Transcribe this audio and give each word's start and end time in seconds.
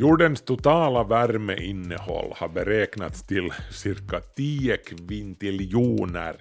Jordens 0.00 0.42
totala 0.42 1.04
värmeinnehåll 1.04 2.32
har 2.36 2.48
beräknats 2.48 3.26
till 3.26 3.52
cirka 3.70 4.20
10 4.20 4.76
kvintiljoner 4.76 6.36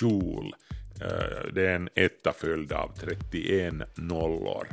joule. 0.00 0.52
Eh, 1.00 1.52
det 1.54 1.66
är 1.66 1.74
en 1.74 1.88
etta 1.94 2.32
följd 2.32 2.72
av 2.72 2.90
31 3.00 3.74
nollor. 3.94 4.68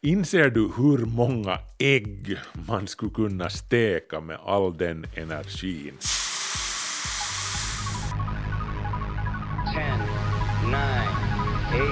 Inser 0.00 0.50
du 0.50 0.60
hur 0.76 0.98
många 0.98 1.58
ägg 1.78 2.38
man 2.68 2.86
skulle 2.86 3.12
kunna 3.12 3.50
steka 3.50 4.20
med 4.20 4.38
all 4.44 4.76
den 4.76 5.06
energin? 5.16 5.94
10, 5.98 6.10
9, 10.66 10.82
8, 11.74 11.86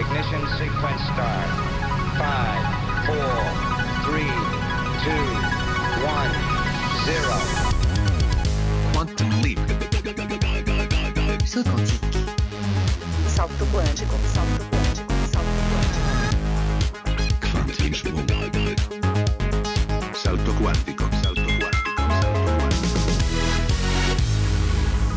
ignition 0.00 0.46
sequence 0.58 1.04
start. 1.04 1.80
5, 2.18 2.80
4, 3.06 3.39
Zero. 7.10 7.34
Quantum 8.92 9.30
leap. 9.42 9.58
Salto 11.44 11.74
quântico. 11.74 12.14
Salto 13.26 13.64
quântico. 13.72 14.14
Salto 14.34 14.64
quântico. 14.70 15.12
Salto 15.32 15.60
quântico. 15.70 16.10
Kvantingsprung. 17.40 18.28
Salto 20.14 20.52
quântico. 20.52 20.52
Salto 20.52 20.52
quântico. 20.54 21.04
Salto 21.22 21.50
quantico. 21.58 21.90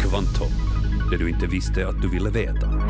Kvantum, 0.02 0.52
det 1.12 1.18
du 1.18 1.30
inte 1.30 1.48
visste 1.48 1.88
att 1.88 2.02
du 2.02 2.10
ville 2.10 2.30
veta. 2.30 2.83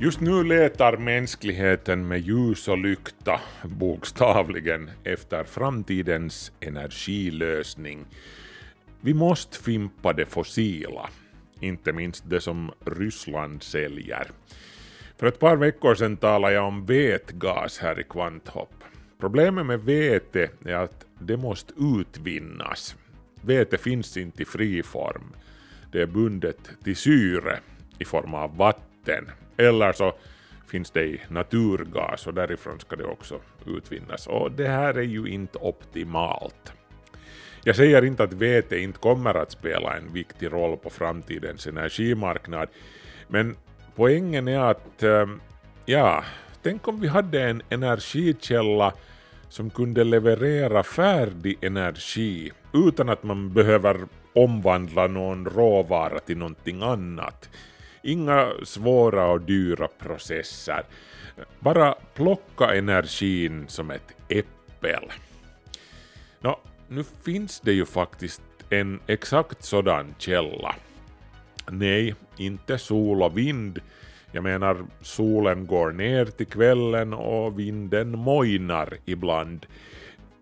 Just 0.00 0.20
nu 0.20 0.44
letar 0.44 0.96
mänskligheten 0.96 2.08
med 2.08 2.20
ljus 2.20 2.68
och 2.68 2.78
lykta, 2.78 3.40
bokstavligen, 3.64 4.90
efter 5.04 5.44
framtidens 5.44 6.52
energilösning. 6.60 8.06
Vi 9.00 9.14
måste 9.14 9.58
fimpa 9.62 10.12
det 10.12 10.26
fossila, 10.26 11.10
inte 11.60 11.92
minst 11.92 12.30
det 12.30 12.40
som 12.40 12.72
Ryssland 12.84 13.62
säljer. 13.62 14.30
För 15.18 15.26
ett 15.26 15.38
par 15.38 15.56
veckor 15.56 15.94
sedan 15.94 16.16
talade 16.16 16.54
jag 16.54 16.66
om 16.66 16.86
vätgas 16.86 17.78
här 17.78 18.00
i 18.00 18.04
Kvanthopp. 18.04 18.84
Problemet 19.20 19.66
med 19.66 19.80
vete 19.80 20.50
är 20.64 20.74
att 20.74 21.06
det 21.20 21.36
måste 21.36 21.72
utvinnas. 21.78 22.96
Vete 23.40 23.78
finns 23.78 24.16
inte 24.16 24.42
i 24.42 24.46
fri 24.46 24.82
form. 24.82 25.32
Det 25.92 26.02
är 26.02 26.06
bundet 26.06 26.70
till 26.84 26.96
syre 26.96 27.58
i 27.98 28.04
form 28.04 28.34
av 28.34 28.56
vatten. 28.56 29.26
Eller 29.56 29.92
så 29.92 30.14
finns 30.68 30.90
det 30.90 31.04
i 31.04 31.20
naturgas 31.28 32.26
och 32.26 32.34
därifrån 32.34 32.80
ska 32.80 32.96
det 32.96 33.04
också 33.04 33.40
utvinnas. 33.66 34.26
Och 34.26 34.52
det 34.52 34.68
här 34.68 34.94
är 34.94 35.02
ju 35.02 35.26
inte 35.26 35.58
optimalt. 35.58 36.72
Jag 37.64 37.76
säger 37.76 38.04
inte 38.04 38.22
att 38.22 38.32
vete 38.32 38.78
inte 38.78 38.98
kommer 38.98 39.34
att 39.34 39.50
spela 39.50 39.96
en 39.96 40.12
viktig 40.12 40.52
roll 40.52 40.76
på 40.76 40.90
framtidens 40.90 41.66
energimarknad, 41.66 42.68
men 43.28 43.56
poängen 43.94 44.48
är 44.48 44.58
att, 44.58 45.02
eh, 45.02 45.26
ja, 45.84 46.24
tänk 46.62 46.88
om 46.88 47.00
vi 47.00 47.08
hade 47.08 47.42
en 47.42 47.62
energikälla 47.68 48.92
som 49.48 49.70
kunde 49.70 50.04
leverera 50.04 50.82
färdig 50.82 51.58
energi 51.60 52.52
utan 52.72 53.08
att 53.08 53.22
man 53.22 53.52
behöver 53.52 54.06
omvandla 54.32 55.06
någon 55.06 55.46
råvara 55.46 56.18
till 56.18 56.38
någonting 56.38 56.82
annat. 56.82 57.48
Inga 58.06 58.52
svåra 58.64 59.26
och 59.26 59.40
dyra 59.40 59.88
processer. 59.88 60.84
Bara 61.60 61.94
plocka 62.14 62.74
energin 62.74 63.64
som 63.68 63.90
ett 63.90 64.12
äppel. 64.28 65.12
Nå, 66.40 66.60
nu 66.88 67.04
finns 67.24 67.60
det 67.60 67.72
ju 67.72 67.86
faktiskt 67.86 68.42
en 68.70 69.00
exakt 69.06 69.64
sådan 69.64 70.14
källa. 70.18 70.74
Nej, 71.70 72.14
inte 72.36 72.78
sol 72.78 73.22
och 73.22 73.38
vind. 73.38 73.80
Jag 74.32 74.42
menar, 74.42 74.86
solen 75.02 75.66
går 75.66 75.92
ner 75.92 76.24
till 76.24 76.46
kvällen 76.46 77.12
och 77.12 77.58
vinden 77.58 78.18
mojnar 78.18 78.96
ibland. 79.04 79.66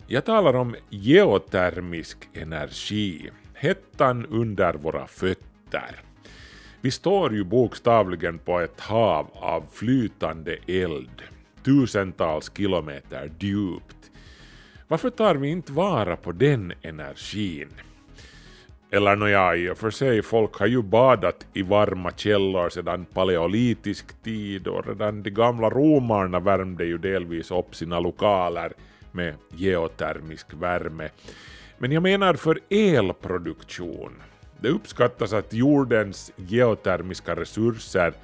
Jag 0.06 0.24
talar 0.24 0.56
om 0.56 0.76
geotermisk 0.90 2.28
energi, 2.34 3.30
hettan 3.54 4.26
under 4.26 4.74
våra 4.74 5.06
fötter. 5.06 6.00
Vi 6.84 6.90
står 6.90 7.34
ju 7.34 7.44
bokstavligen 7.44 8.38
på 8.38 8.60
ett 8.60 8.80
hav 8.80 9.26
av 9.34 9.64
flytande 9.72 10.56
eld, 10.66 11.22
tusentals 11.64 12.52
kilometer 12.56 13.32
djupt. 13.38 14.10
Varför 14.88 15.10
tar 15.10 15.34
vi 15.34 15.48
inte 15.48 15.72
vara 15.72 16.16
på 16.16 16.32
den 16.32 16.72
energin? 16.82 17.68
Eller 18.90 19.16
nåja, 19.16 19.56
i 19.56 19.70
och 19.70 19.78
för 19.78 19.90
sig, 19.90 20.22
folk 20.22 20.54
har 20.54 20.66
ju 20.66 20.82
badat 20.82 21.46
i 21.52 21.62
varma 21.62 22.10
källor 22.10 22.68
sedan 22.68 23.04
paleolitisk 23.04 24.22
tid 24.22 24.66
och 24.66 24.86
redan 24.86 25.22
de 25.22 25.30
gamla 25.30 25.70
romarna 25.70 26.40
värmde 26.40 26.84
ju 26.84 26.98
delvis 26.98 27.50
upp 27.50 27.74
sina 27.74 28.00
lokaler 28.00 28.72
med 29.12 29.34
geotermisk 29.48 30.46
värme. 30.54 31.08
Men 31.78 31.92
jag 31.92 32.02
menar 32.02 32.34
för 32.34 32.60
elproduktion. 32.70 34.12
Det 34.64 34.70
uppskattas 34.70 35.32
att 35.32 35.52
jordens 35.52 36.32
geotermiska 36.36 37.36
resurser 37.36 38.14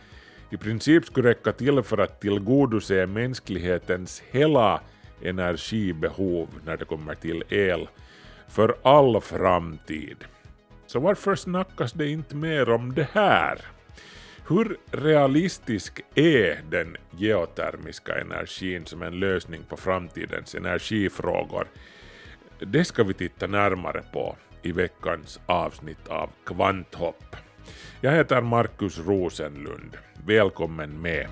i 0.50 0.56
princip 0.56 1.04
skulle 1.04 1.28
räcka 1.28 1.52
till 1.52 1.82
för 1.82 1.98
att 1.98 2.20
tillgodose 2.20 3.06
mänsklighetens 3.06 4.22
hela 4.30 4.80
energibehov 5.22 6.48
när 6.64 6.76
det 6.76 6.84
kommer 6.84 7.14
till 7.14 7.44
el 7.48 7.88
för 8.48 8.76
all 8.82 9.20
framtid. 9.20 10.16
Så 10.86 11.00
varför 11.00 11.34
snackas 11.34 11.92
det 11.92 12.08
inte 12.08 12.36
mer 12.36 12.70
om 12.70 12.94
det 12.94 13.08
här? 13.12 13.58
Hur 14.48 14.76
realistisk 14.90 16.00
är 16.14 16.62
den 16.70 16.96
geotermiska 17.10 18.20
energin 18.20 18.86
som 18.86 19.02
en 19.02 19.20
lösning 19.20 19.62
på 19.68 19.76
framtidens 19.76 20.54
energifrågor? 20.54 21.66
Det 22.58 22.84
ska 22.84 23.04
vi 23.04 23.14
titta 23.14 23.46
närmare 23.46 24.02
på 24.12 24.36
i 24.62 24.72
veckans 24.72 25.40
avsnitt 25.46 26.08
av 26.08 26.30
Kvanthopp. 26.46 27.36
Jag 28.00 28.12
heter 28.12 28.40
Markus 28.40 28.98
Rosenlund. 28.98 29.96
Välkommen 30.26 31.00
med! 31.00 31.26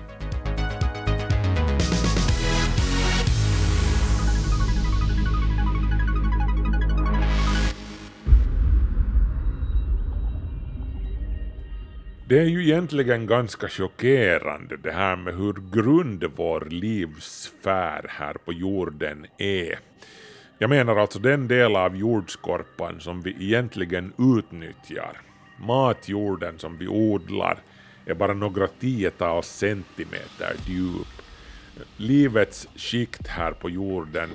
Det 12.29 12.39
är 12.39 12.45
ju 12.45 12.63
egentligen 12.63 13.27
ganska 13.27 13.67
chockerande 13.67 14.77
det 14.77 14.91
här 14.91 15.15
med 15.15 15.33
hur 15.33 15.53
grund 15.71 16.23
vår 16.35 16.67
livsfär 16.69 18.05
här 18.09 18.33
på 18.33 18.53
jorden 18.53 19.25
är. 19.37 19.79
Jag 20.61 20.69
menar 20.69 20.95
alltså 20.95 21.19
den 21.19 21.47
del 21.47 21.75
av 21.75 21.97
jordskorpan 21.97 22.99
som 22.99 23.21
vi 23.21 23.35
egentligen 23.39 24.13
utnyttjar. 24.17 25.21
Matjorden 25.57 26.59
som 26.59 26.77
vi 26.77 26.87
odlar 26.87 27.59
är 28.05 28.13
bara 28.13 28.33
några 28.33 28.67
tiotals 28.67 29.47
centimeter 29.47 30.55
djup. 30.65 31.07
Livets 31.97 32.67
skikt 32.75 33.27
här 33.27 33.51
på 33.51 33.69
jorden 33.69 34.29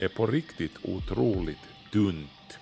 är 0.00 0.08
på 0.08 0.26
riktigt 0.26 0.76
otroligt 0.82 1.92
tunt. 1.92 2.58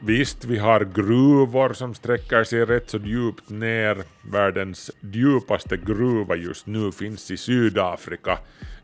Visst, 0.00 0.44
vi 0.44 0.58
har 0.58 0.80
gruvor 0.80 1.72
som 1.72 1.94
sträcker 1.94 2.44
sig 2.44 2.64
rätt 2.64 2.90
så 2.90 2.98
djupt 2.98 3.50
ner. 3.50 4.04
Världens 4.22 4.90
djupaste 5.00 5.76
gruva 5.76 6.36
just 6.36 6.66
nu 6.66 6.92
finns 6.92 7.30
i 7.30 7.36
Sydafrika. 7.36 8.38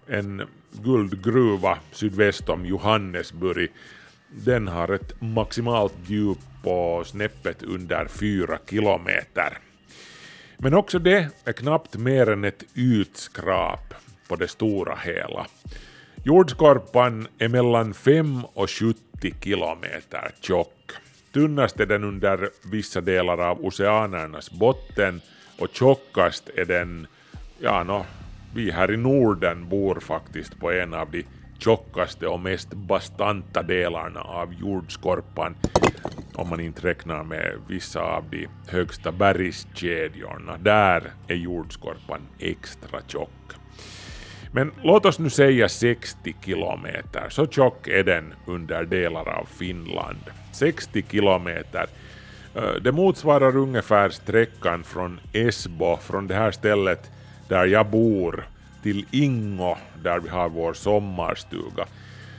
En 0.07 0.43
guldgruva 0.73 1.79
sydväst 1.93 2.49
om 2.49 2.67
Johannesburg. 2.67 3.73
Den 4.29 4.69
har 4.69 4.89
ett 4.89 5.21
maximalt 5.21 5.95
djup 6.07 6.39
på 6.63 7.03
snäppet 7.07 7.63
under 7.63 8.09
fyra 8.09 8.59
kilometer. 8.71 9.59
Men 10.59 10.75
också 10.75 10.99
det 10.99 11.29
är 11.45 11.53
knappt 11.53 11.97
mer 11.97 12.31
än 12.31 12.45
ett 12.45 12.65
ytskrap 12.75 13.95
på 14.29 14.37
det 14.37 14.49
stora 14.49 14.97
hela. 14.97 15.47
Jordskorpan 16.25 17.29
är 17.39 17.49
mellan 17.49 17.95
5 17.95 18.45
och 18.45 18.71
70 18.71 19.35
kilometer 19.41 20.31
tjock. 20.41 20.93
Tunnast 21.33 21.81
är 21.81 21.87
den 21.87 22.05
under 22.05 22.51
vissa 22.63 23.01
delar 23.01 23.39
av 23.39 23.65
oceanernas 23.65 24.51
botten 24.51 25.21
och 25.59 25.69
tjockast 25.73 26.49
är 26.57 26.65
den, 26.65 27.07
ja 27.59 27.83
no, 27.83 28.07
vi 28.55 28.71
här 28.71 28.93
i 28.93 28.97
Norden 28.97 29.69
bor 29.69 30.01
faktiskt 30.01 30.61
på 30.61 30.73
en 30.73 30.95
av 30.95 31.11
de 31.11 31.25
tjockaste 31.59 32.27
och 32.27 32.41
mest 32.41 32.75
bastanta 32.75 33.63
delarna 33.63 34.21
av 34.21 34.55
jordskorpan 34.55 35.55
om 36.35 36.49
man 36.49 36.61
inte 36.61 36.89
räknar 36.89 37.25
med 37.25 37.53
vissa 37.69 38.01
av 38.01 38.25
de 38.31 38.49
högsta 38.69 39.13
bergskedjorna. 39.13 40.57
Där 40.57 41.13
är 41.29 41.35
jordskorpan 41.35 42.21
extra 42.39 43.01
tjock. 43.07 43.31
Men 44.53 44.73
låt 44.83 45.07
oss 45.07 45.19
nu 45.19 45.31
säga 45.31 45.69
60 45.69 46.35
kilometer, 46.45 47.29
så 47.29 47.47
tjock 47.47 47.89
är 47.89 48.05
den 48.05 48.35
under 48.47 48.85
delar 48.85 49.29
av 49.29 49.45
Finland. 49.45 50.21
60 50.53 51.05
kilometer. 51.11 51.87
Eh, 52.55 52.75
det 52.83 52.93
motsvarar 52.93 53.57
ungefär 53.57 54.09
sträckan 54.11 54.85
från 54.85 55.21
Esbo, 55.33 55.97
från 55.97 56.27
det 56.27 56.35
här 56.35 56.51
stället 56.51 57.11
där 57.49 57.67
jag 57.67 57.87
bor, 57.87 58.45
till 58.83 59.07
Ingo, 59.11 59.77
där 60.03 60.21
vi 60.21 60.29
har 60.29 60.49
vår 60.49 60.73
sommarstuga. 60.73 61.87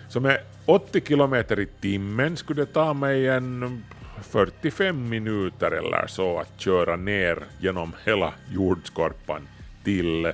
Så 0.10 0.20
med 0.20 0.40
80 0.66 1.02
kilometer 1.02 1.60
i 1.60 1.66
timmen 1.66 2.38
skulle 2.38 2.62
det 2.62 2.74
ta 2.74 2.94
mig 2.94 3.28
en 3.28 3.84
45 4.22 5.10
minuter 5.10 5.72
eller 5.72 6.08
så 6.08 6.40
att 6.40 6.62
köra 6.62 6.96
ner 6.96 7.44
genom 7.60 7.94
hela 8.06 8.34
jordskorpan 8.52 9.48
till, 9.84 10.26
eh, 10.26 10.32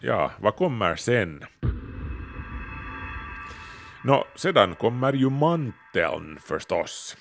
ja, 0.00 0.30
vad 0.40 0.56
kommer 0.56 0.96
sen? 0.96 1.44
Nå, 4.04 4.24
sedan 4.34 4.74
kommer 4.74 5.12
ju 5.12 5.30
manteln 5.30 6.38
förstås. 6.40 7.16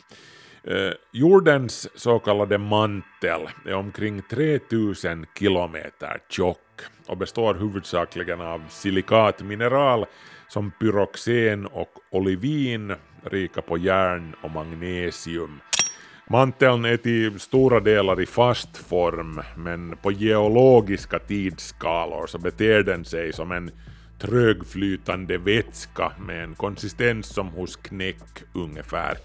Eh, 0.64 0.94
jordens 1.12 1.90
så 1.96 2.20
kallade 2.20 2.58
mantel 2.58 3.42
är 3.66 3.74
omkring 3.74 4.22
3000 4.30 5.26
kilometer 5.40 6.18
tjock 6.30 6.82
och 7.08 7.18
består 7.18 7.54
huvudsakligen 7.54 8.42
av 8.42 8.62
silikatmineral 8.70 10.06
som 10.48 10.72
pyroxen 10.72 11.66
och 11.66 11.90
olivin, 12.10 12.96
rika 13.24 13.62
på 13.62 13.78
järn 13.78 14.36
och 14.42 14.52
magnesium. 14.52 15.60
Manteln 16.28 16.86
är 16.86 16.98
till 16.98 17.40
stora 17.40 17.80
delar 17.80 18.22
i 18.22 18.26
fast 18.26 18.78
form, 18.78 19.42
men 19.58 19.98
på 19.98 20.12
geologiska 20.12 21.20
tidsskalor 21.20 22.28
så 22.28 22.38
beter 22.38 22.84
den 22.84 23.06
sig 23.06 23.34
som 23.34 23.52
en 23.52 23.72
trögflytande 24.20 25.38
vätska 25.38 26.12
med 26.20 26.44
en 26.44 26.56
konsistens 26.56 27.28
som 27.28 27.48
hos 27.48 27.76
knäck 27.76 28.44
ungefär. 28.54 29.18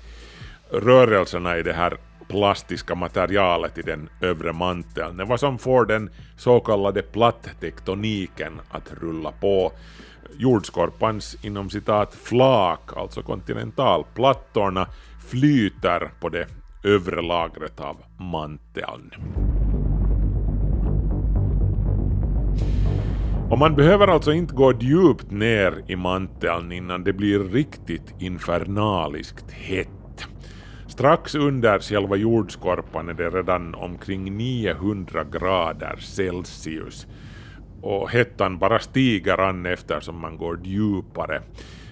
Rörelserna 0.71 1.59
i 1.59 1.63
det 1.63 1.73
här 1.73 1.97
plastiska 2.29 2.95
materialet 2.95 3.79
i 3.79 3.83
den 3.83 4.09
övre 4.21 4.53
manteln 4.53 5.17
Det 5.17 5.25
vad 5.25 5.41
som 5.41 5.59
får 5.59 5.87
den 5.87 6.11
så 6.37 6.61
kallade 6.61 7.03
plattektoniken 7.03 8.61
att 8.71 8.93
rulla 9.01 9.33
på. 9.33 9.73
Jordskorpans 10.39 11.37
inom 11.43 11.71
citat 11.71 12.15
flak, 12.15 12.97
alltså 12.97 13.23
kontinentalplattorna, 13.23 14.87
flyter 15.29 16.11
på 16.21 16.29
det 16.29 16.47
övre 16.85 17.23
lagret 17.23 17.81
av 17.81 17.97
manteln. 18.19 19.11
Och 23.51 23.59
man 23.59 23.75
behöver 23.75 24.09
alltså 24.09 24.33
inte 24.33 24.55
gå 24.55 24.73
djupt 24.81 25.31
ner 25.31 25.85
i 25.87 25.97
manteln 25.97 26.73
innan 26.73 27.05
det 27.05 27.13
blir 27.13 27.39
riktigt 27.39 28.15
infernaliskt 28.19 29.51
hett. 29.51 29.89
Strax 30.97 31.35
under 31.35 31.79
själva 31.79 32.17
jordskorpan 32.17 33.09
är 33.09 33.15
det 33.15 33.31
redan 33.31 33.75
omkring 33.75 34.37
900 34.37 35.25
grader 35.25 35.97
Celsius. 35.97 37.07
Och 37.83 38.11
hettan 38.11 38.59
bara 38.59 38.79
stiger 38.79 39.41
an 39.41 39.67
eftersom 39.67 40.21
man 40.21 40.37
går 40.37 40.61
djupare. 40.65 41.43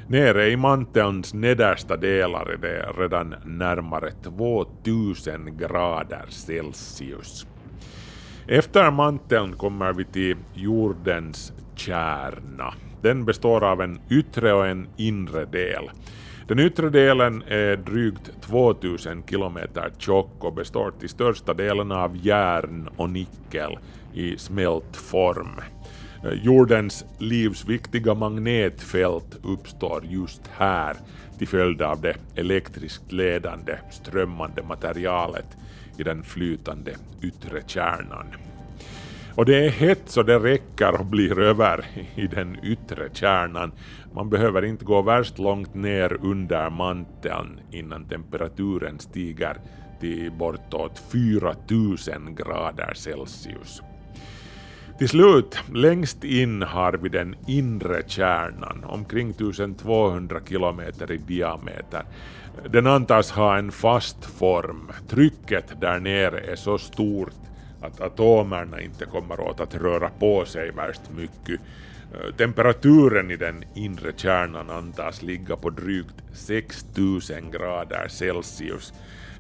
Nere 0.09 0.49
i 0.49 0.57
mantelns 0.57 1.35
nedersta 1.35 1.97
delar 1.97 2.47
är 2.47 2.57
det 2.57 2.93
redan 2.99 3.35
närmare 3.45 4.11
2000 4.11 5.57
grader 5.57 6.25
Celsius. 6.29 7.47
Efter 8.49 8.91
manteln 8.91 9.53
kommer 9.53 9.93
vi 9.93 10.05
till 10.05 10.37
jordens 10.55 11.53
kärna. 11.75 12.75
Den 13.03 13.25
består 13.25 13.65
av 13.65 13.81
en 13.81 14.01
yttre 14.11 14.53
och 14.53 14.67
en 14.67 14.89
inre 14.97 15.45
del. 15.45 15.91
Den 16.47 16.59
yttre 16.59 16.91
delen 16.91 17.43
är 17.49 17.77
drygt 17.77 18.31
2000 18.41 19.23
kilometer 19.31 19.93
tjock 19.99 20.45
och 20.45 20.55
består 20.55 20.93
till 21.01 21.09
största 21.09 21.55
delen 21.55 21.93
av 21.93 22.17
järn 22.27 22.89
och 22.97 23.11
nickel 23.11 23.79
i 24.15 24.39
smält 24.39 24.97
form. 24.97 25.61
Eh, 26.25 26.33
jordens 26.33 27.05
livsviktiga 27.19 28.15
magnetfält 28.15 29.37
uppstår 29.43 30.05
just 30.05 30.43
här 30.57 30.97
till 31.39 31.49
följd 31.49 31.83
av 31.83 32.01
det 32.01 32.17
elektriskt 32.35 33.13
ledande 33.13 33.79
strömmande 33.91 34.63
materialet 34.63 35.57
i 35.99 36.03
den 36.03 36.23
flytande 36.23 36.95
yttre 37.23 37.63
kärnan. 37.67 38.27
Och 39.37 39.45
det 39.45 39.67
är 39.67 39.71
hett 39.71 40.03
så 40.07 40.23
det 40.23 40.39
räcker 40.39 41.01
och 41.01 41.07
blir 41.07 41.39
över 41.39 41.85
i 42.15 42.27
den 42.27 42.59
yttre 42.63 43.09
kärnan. 43.13 43.73
Man 44.13 44.31
behöver 44.31 44.65
inte 44.65 44.85
gå 44.85 45.03
värst 45.03 45.39
långt 45.39 45.75
ner 45.75 46.17
under 46.23 46.71
manteln 46.71 47.61
innan 47.71 48.09
temperaturen 48.09 48.99
stiger 48.99 49.57
till 50.01 50.33
bortåt 50.33 51.03
4000 51.13 52.35
grader 52.35 52.93
Celsius. 52.95 53.83
Till 54.99 55.09
slut, 55.09 55.59
längst 55.75 56.25
in 56.25 56.63
har 56.63 56.93
vi 56.93 57.09
den 57.09 57.37
inre 57.47 58.03
kärnan, 58.07 58.85
omkring 58.85 59.31
1200 59.31 60.41
kilometer 60.49 61.13
i 61.13 61.17
diameter. 61.17 62.03
Den 62.69 62.87
antas 62.87 63.31
ha 63.31 63.57
en 63.57 63.73
fast 63.73 64.25
form. 64.25 64.91
Trycket 65.09 65.81
där 65.81 66.01
nere 66.01 66.41
är 66.41 66.57
så 66.57 66.79
stort 66.79 67.35
att 67.85 68.01
atomerna 68.01 68.81
inte 68.81 69.05
kommer 69.05 69.41
åt 69.41 69.61
att 69.61 69.75
röra 69.75 70.11
på 70.19 70.45
sig 70.45 70.71
värst 70.71 71.03
mycket. 71.17 71.61
Temperaturen 72.37 73.31
i 73.31 73.37
den 73.37 73.65
inre 73.75 74.13
kärnan 74.17 74.71
antas 74.71 75.23
ligga 75.23 75.57
på 75.57 75.71
drygt 75.71 76.23
6000 76.33 77.51
grader 77.51 78.09
Celsius. 78.09 78.93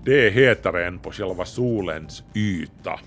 Det 0.04 0.26
är 0.26 0.30
hetare 0.30 0.86
än 0.86 0.98
på 0.98 1.10
själva 1.10 1.44
solens 1.44 2.22
yta. 2.34 3.00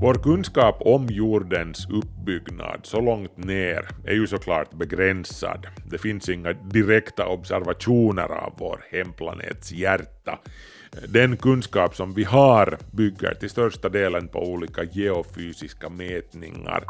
Vår 0.00 0.14
kunskap 0.14 0.76
om 0.80 1.06
jordens 1.06 1.88
uppbyggnad 1.90 2.80
så 2.82 3.00
långt 3.00 3.36
ner 3.36 3.88
är 4.04 4.12
ju 4.12 4.26
såklart 4.26 4.72
begränsad. 4.72 5.66
Det 5.90 5.98
finns 5.98 6.28
inga 6.28 6.52
direkta 6.52 7.26
observationer 7.26 8.32
av 8.32 8.52
vår 8.58 8.84
hemplanets 8.90 9.72
hjärta. 9.72 10.38
Den 11.08 11.36
kunskap 11.36 11.96
som 11.96 12.14
vi 12.14 12.24
har 12.24 12.78
bygger 12.90 13.34
till 13.34 13.50
största 13.50 13.88
delen 13.88 14.28
på 14.28 14.38
olika 14.38 14.84
geofysiska 14.84 15.88
mätningar, 15.88 16.84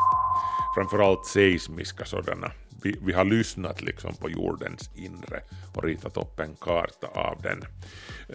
framförallt 0.76 1.26
seismiska 1.26 2.04
sådana. 2.04 2.50
Vi, 2.82 2.98
vi 3.02 3.12
har 3.12 3.24
lyssnat 3.24 3.82
liksom 3.82 4.14
på 4.14 4.30
jordens 4.30 4.90
inre 4.94 5.40
och 5.74 5.84
ritat 5.84 6.16
upp 6.16 6.40
en 6.40 6.56
karta 6.60 7.06
av 7.06 7.42
den. 7.42 7.64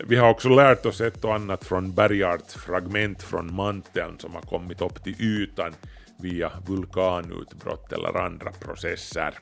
Vi 0.07 0.15
har 0.15 0.29
också 0.29 0.49
lärt 0.49 0.85
oss 0.85 1.01
ett 1.01 1.25
och 1.25 1.35
annat 1.35 1.65
från 1.65 1.93
bergartsfragment 1.93 3.23
från 3.23 3.55
manteln 3.55 4.19
som 4.19 4.33
har 4.33 4.41
kommit 4.41 4.81
upp 4.81 5.03
till 5.03 5.21
ytan 5.21 5.73
via 6.19 6.51
vulkanutbrott 6.67 7.93
eller 7.93 8.17
andra 8.17 8.51
processer. 8.51 9.33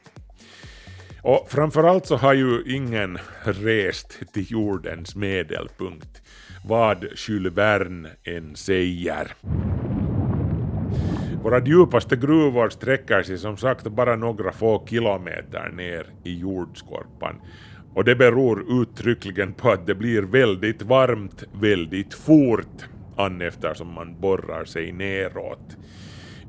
Och 1.22 1.48
framförallt 1.52 2.06
så 2.06 2.16
har 2.16 2.34
ju 2.34 2.64
ingen 2.66 3.20
rest 3.44 4.20
till 4.34 4.52
jordens 4.52 5.16
medelpunkt, 5.16 6.22
vad 6.66 7.06
Jules 7.28 7.54
Verne 7.54 8.10
än 8.24 8.56
säger. 8.56 9.36
Våra 11.44 11.66
djupaste 11.66 12.16
gruvor 12.16 12.70
sträcker 12.70 13.24
sig 13.24 13.38
som 13.38 13.58
sagt 13.58 13.88
bara 13.88 14.16
några 14.16 14.52
få 14.52 14.86
kilometer 14.88 15.70
ner 15.70 16.06
i 16.24 16.40
jordskorpan. 16.40 17.36
Och 17.94 18.04
det 18.04 18.16
beror 18.16 18.82
uttryckligen 18.82 19.54
på 19.54 19.72
att 19.72 19.88
det 19.88 19.96
blir 19.96 20.22
väldigt 20.22 20.82
varmt 20.82 21.44
väldigt 21.52 22.14
fort 22.14 22.86
an 23.16 23.42
eftersom 23.42 23.94
man 23.94 24.20
borrar 24.20 24.66
sig 24.66 24.92
neråt. 24.92 25.78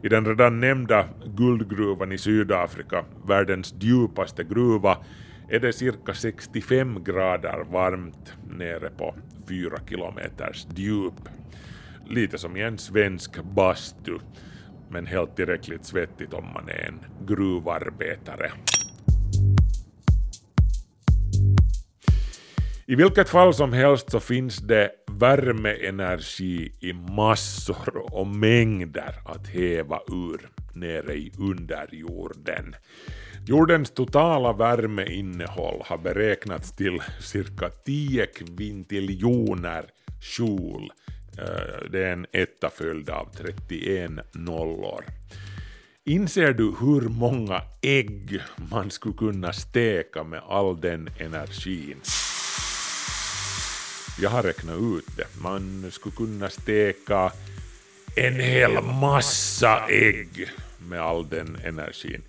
I 0.02 0.08
den 0.08 0.26
redan 0.26 0.60
nämnda 0.60 1.04
guldgruvan 1.36 2.12
i 2.12 2.18
Sydafrika, 2.18 3.04
världens 3.26 3.74
djupaste 3.80 4.44
gruva, 4.44 4.96
är 5.48 5.60
det 5.60 5.72
cirka 5.72 6.14
65 6.14 7.04
grader 7.04 7.64
varmt 7.72 8.34
nere 8.58 8.90
på 8.90 9.14
4 9.48 9.78
kilometers 9.88 10.66
djup. 10.76 11.28
Lite 12.08 12.38
som 12.38 12.56
i 12.56 12.62
en 12.62 12.78
svensk 12.78 13.42
bastu, 13.42 14.18
men 14.90 15.06
helt 15.06 15.36
tillräckligt 15.36 15.84
svettigt 15.84 16.34
om 16.34 16.44
man 16.44 16.68
är 16.68 16.86
en 16.88 17.26
gruvarbetare. 17.26 18.52
I 22.86 22.94
vilket 22.94 23.28
fall 23.28 23.54
som 23.54 23.72
helst 23.72 24.10
så 24.10 24.20
finns 24.20 24.58
det 24.58 24.90
värmeenergi 25.12 26.72
i 26.80 26.92
massor 26.92 28.14
och 28.14 28.26
mängder 28.26 29.14
att 29.24 29.48
häva 29.48 30.00
ur 30.08 30.48
nere 30.74 31.14
i 31.14 31.32
underjorden. 31.38 32.74
Jordens 33.46 33.90
totala 33.90 34.52
värmeinnehåll 34.52 35.82
har 35.84 35.98
beräknats 35.98 36.76
till 36.76 37.02
cirka 37.20 37.68
10 37.68 38.26
kvintiljoner 38.26 39.84
joule 40.38 40.88
Eh, 41.40 41.90
det 41.90 42.04
är 42.04 42.12
en 42.12 42.26
etta 42.32 42.70
följd 42.70 43.10
av 43.10 43.28
31 43.36 44.10
nollor. 44.32 45.04
Inser 46.04 46.52
du 46.52 46.74
hur 46.80 47.08
många 47.08 47.62
ägg 47.82 48.40
man 48.70 48.90
skulle 48.90 49.14
kunna 49.14 49.52
steka 49.52 50.24
med 50.24 50.42
all 50.48 50.80
den 50.80 51.08
energin? 51.18 52.00
Jag 54.20 54.30
har 54.30 54.42
räknat 54.42 54.76
ut 54.76 55.16
det. 55.16 55.40
Man 55.42 55.90
skulle 55.90 56.14
kunna 56.16 56.50
steka 56.50 57.32
en 58.16 58.40
hel 58.40 58.82
massa 59.00 59.86
ägg 59.88 60.50
med 60.78 61.00
all 61.00 61.28
den 61.28 61.56
energin. 61.64 62.22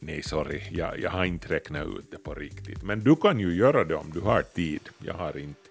Nej, 0.00 0.22
sorry, 0.22 0.62
jag, 0.70 1.00
jag 1.00 1.10
har 1.10 1.24
inte 1.24 1.48
räknat 1.48 1.86
ut 1.86 2.10
det 2.10 2.18
på 2.18 2.34
riktigt. 2.34 2.82
Men 2.82 3.04
du 3.04 3.16
kan 3.16 3.40
ju 3.40 3.54
göra 3.54 3.84
det 3.84 3.94
om 3.94 4.10
du 4.14 4.20
har 4.20 4.42
tid. 4.42 4.80
Jag 4.98 5.14
har 5.14 5.38
inte. 5.38 5.67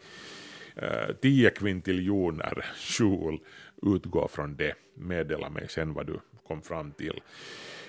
Eh, 0.82 1.16
10 1.22 1.50
kvintiljoner 1.50 2.66
joule, 3.00 3.40
utgå 3.82 4.28
från 4.28 4.56
det. 4.56 4.74
Meddela 4.96 5.50
mig 5.50 5.66
sen 5.70 5.94
vad 5.94 6.08
du 6.08 6.20
kom 6.48 6.62
fram 6.62 6.92
till. 6.92 7.22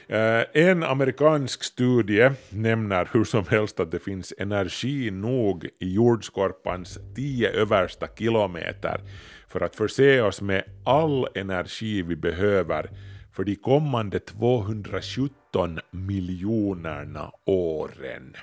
Eh, 0.06 0.42
en 0.52 0.82
amerikansk 0.82 1.64
studie 1.64 2.30
nämner 2.50 3.08
hur 3.12 3.24
som 3.24 3.46
helst 3.46 3.80
att 3.80 3.90
det 3.90 3.98
finns 3.98 4.34
energi 4.38 5.10
nog 5.10 5.64
i 5.64 5.94
jordskorpans 5.94 6.98
10 7.16 7.50
översta 7.50 8.06
kilometer 8.18 9.00
för 9.48 9.60
att 9.60 9.76
förse 9.76 10.20
oss 10.22 10.42
med 10.42 10.64
all 10.84 11.28
energi 11.34 12.02
vi 12.02 12.16
behöver 12.16 12.90
för 13.32 13.44
de 13.44 13.56
kommande 13.56 14.18
217 14.18 15.78
miljonerna 15.90 17.32
åren 17.44 18.34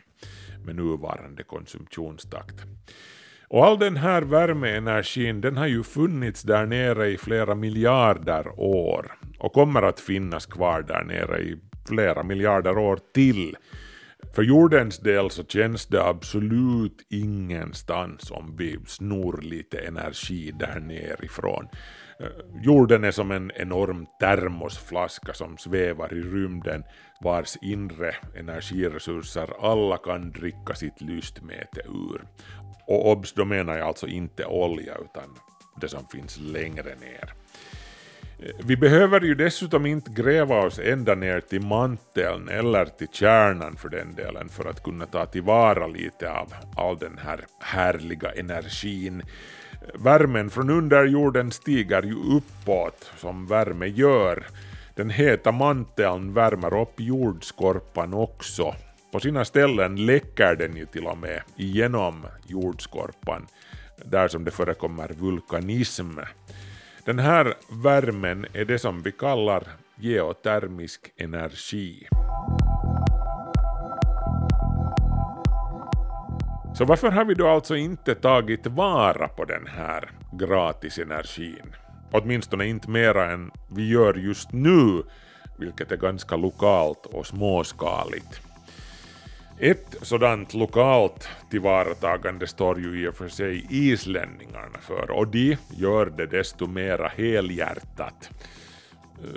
med 0.66 0.76
nuvarande 0.76 1.44
konsumtionstakt. 1.44 2.56
Och 3.56 3.66
all 3.66 3.80
den 3.80 3.98
här 3.98 4.22
värmeenergin 4.22 5.42
den 5.42 5.58
har 5.58 5.68
ju 5.68 5.84
funnits 5.84 6.44
där 6.44 6.66
nere 6.66 7.08
i 7.08 7.18
flera 7.18 7.56
miljarder 7.56 8.60
år 8.60 9.12
och 9.40 9.54
kommer 9.54 9.82
att 9.82 10.00
finnas 10.00 10.46
kvar 10.46 10.82
där 10.82 11.04
nere 11.04 11.40
i 11.40 11.58
flera 11.88 12.24
miljarder 12.24 12.78
år 12.78 13.00
till. 13.14 13.56
För 14.36 14.44
jordens 14.44 15.00
del 15.00 15.30
så 15.30 15.44
känns 15.44 15.86
det 15.86 16.04
absolut 16.04 17.08
ingenstans 17.10 18.32
om 18.32 18.56
vi 18.58 18.78
snor 18.86 19.42
lite 19.42 19.78
energi 19.78 20.52
där 20.60 20.80
nerifrån. 20.80 21.68
Eh, 22.20 22.28
jorden 22.62 23.04
är 23.04 23.12
som 23.12 23.32
en 23.32 23.52
enorm 23.56 24.06
termosflaska 24.20 25.34
som 25.34 25.58
svävar 25.58 26.14
i 26.14 26.22
rymden 26.22 26.84
vars 27.22 27.58
inre 27.62 28.16
energiresurser 28.36 29.50
alla 29.62 29.98
kan 29.98 30.32
dricka 30.32 30.76
sitt 30.76 31.02
lystmäte 31.02 31.82
ur. 31.86 32.22
Och 32.88 33.12
obs, 33.12 33.34
då 33.34 33.46
menar 33.46 33.78
jag 33.78 33.88
alltså 33.88 34.08
inte 34.08 34.46
olja 34.46 34.96
utan 34.96 35.36
det 35.82 35.88
som 35.88 36.08
finns 36.08 36.38
längre 36.40 36.96
ner. 36.96 37.34
Eh, 38.40 38.56
vi 38.66 38.78
behöver 38.78 39.22
ju 39.22 39.36
dessutom 39.36 39.86
inte 39.86 40.12
gräva 40.12 40.66
oss 40.66 40.80
ända 40.80 41.16
ner 41.16 41.40
till 41.40 41.62
manteln 41.62 42.50
eller 42.50 42.86
till 42.86 43.08
kärnan 43.12 43.76
för 43.76 43.90
den 43.90 44.16
delen 44.16 44.50
för 44.50 44.70
att 44.70 44.84
kunna 44.84 45.06
ta 45.06 45.26
tillvara 45.26 45.88
lite 45.88 46.32
av 46.32 46.54
all 46.78 46.98
den 46.98 47.18
här 47.18 47.46
härliga 47.60 48.32
energin. 48.32 49.24
Värmen 49.94 50.50
från 50.50 50.70
underjorden 50.70 51.52
stiger 51.52 52.04
ju 52.04 52.16
uppåt 52.38 53.12
som 53.18 53.48
värme 53.48 53.88
gör. 53.88 54.46
Den 54.96 55.10
heta 55.10 55.52
manteln 55.52 56.34
värmer 56.34 56.82
upp 56.82 56.94
jordskorpan 57.00 58.14
också. 58.14 58.76
På 59.12 59.20
sina 59.20 59.46
ställen 59.46 60.06
läcker 60.06 60.56
den 60.56 60.76
ju 60.76 60.86
till 60.86 61.06
och 61.06 61.18
med 61.18 61.42
igenom 61.56 62.26
jordskorpan 62.48 63.48
där 64.06 64.28
som 64.28 64.44
det 64.46 64.52
förekommer 64.52 65.10
vulkanism. 65.10 66.20
Den 67.06 67.20
här 67.20 67.54
värmen 67.84 68.46
är 68.54 68.66
det 68.66 68.80
som 68.80 69.02
vi 69.02 69.12
kallar 69.12 69.64
geotermisk 69.96 71.12
energi. 71.18 72.08
Så 76.78 76.86
varför 76.86 77.12
har 77.12 77.26
vi 77.26 77.34
då 77.34 77.48
alltså 77.48 77.76
inte 77.76 78.16
tagit 78.16 78.68
vara 78.68 79.28
på 79.28 79.46
den 79.46 79.68
här 79.68 80.12
gratisenergin? 80.32 81.76
Åtminstone 82.12 82.66
inte 82.66 82.90
mera 82.90 83.32
än 83.32 83.52
vi 83.72 83.90
gör 83.90 84.14
just 84.14 84.52
nu, 84.52 85.04
vilket 85.58 85.92
är 85.92 85.98
ganska 85.98 86.36
lokalt 86.36 87.06
och 87.06 87.28
småskaligt. 87.28 88.42
Ett 89.60 89.96
sådant 90.02 90.54
lokalt 90.54 91.30
tillvaratagande 91.50 92.48
står 92.48 92.80
ju 92.80 93.04
i 93.04 93.08
och 93.08 93.16
för 93.16 93.28
sig 93.28 93.68
islänningarna 93.70 94.80
för 94.82 95.12
och 95.12 95.28
de 95.28 95.58
gör 95.78 96.06
det 96.06 96.26
desto 96.26 96.68
mera 96.68 97.08
helhjärtat. 97.08 98.30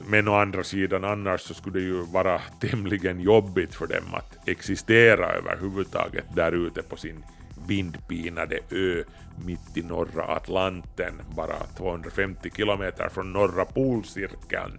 Men 0.06 0.28
å 0.28 0.34
andra 0.34 0.64
sidan 0.64 1.04
annars 1.04 1.40
så 1.40 1.54
skulle 1.54 1.78
det 1.78 1.84
ju 1.84 2.02
vara 2.02 2.40
tämligen 2.60 3.20
jobbigt 3.20 3.74
för 3.74 3.86
dem 3.86 4.14
att 4.14 4.48
existera 4.48 5.32
överhuvudtaget 5.32 6.24
där 6.34 6.52
ute 6.52 6.82
på 6.82 6.96
sin 6.96 7.24
vindpinade 7.66 8.58
ö 8.70 9.04
mitt 9.46 9.76
i 9.76 9.82
norra 9.82 10.24
Atlanten, 10.24 11.12
bara 11.36 11.56
250 11.76 12.50
kilometer 12.56 13.08
från 13.08 13.32
norra 13.32 13.64
polcirkeln. 13.64 14.78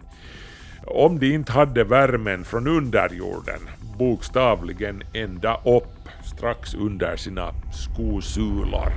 Om 0.86 1.18
de 1.18 1.34
inte 1.34 1.52
hade 1.52 1.84
värmen 1.84 2.44
från 2.44 2.66
underjorden, 2.66 3.60
bokstavligen 3.98 5.02
ända 5.12 5.60
upp 5.64 6.08
strax 6.24 6.74
under 6.74 7.16
sina 7.16 7.54
skosulor. 7.72 8.92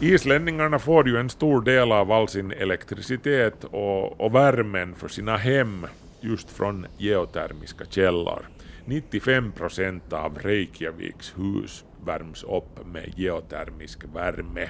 Islänningarna 0.00 0.78
får 0.78 1.08
ju 1.08 1.16
en 1.16 1.30
stor 1.30 1.60
del 1.60 1.92
av 1.92 2.12
all 2.12 2.28
sin 2.28 2.52
elektricitet 2.52 3.64
och, 3.64 4.20
och 4.20 4.34
värmen 4.34 4.94
för 4.94 5.08
sina 5.08 5.36
hem 5.36 5.86
just 6.20 6.50
från 6.50 6.86
geotermiska 6.98 7.84
källor. 7.84 8.46
95 8.84 9.52
procent 9.52 10.12
av 10.12 10.38
Reykjaviks 10.38 11.34
hus 11.36 11.84
värms 12.04 12.42
upp 12.44 12.86
med 12.86 13.12
geotermisk 13.16 14.04
värme. 14.14 14.68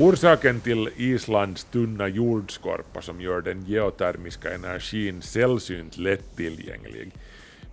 Orsaken 0.00 0.60
till 0.60 0.88
Islands 0.96 1.64
tunna 1.64 2.08
jordskorpa 2.08 3.02
som 3.02 3.20
gör 3.20 3.40
den 3.40 3.64
geotermiska 3.64 4.54
energin 4.54 5.22
sällsynt 5.22 5.98
lättillgänglig 5.98 7.12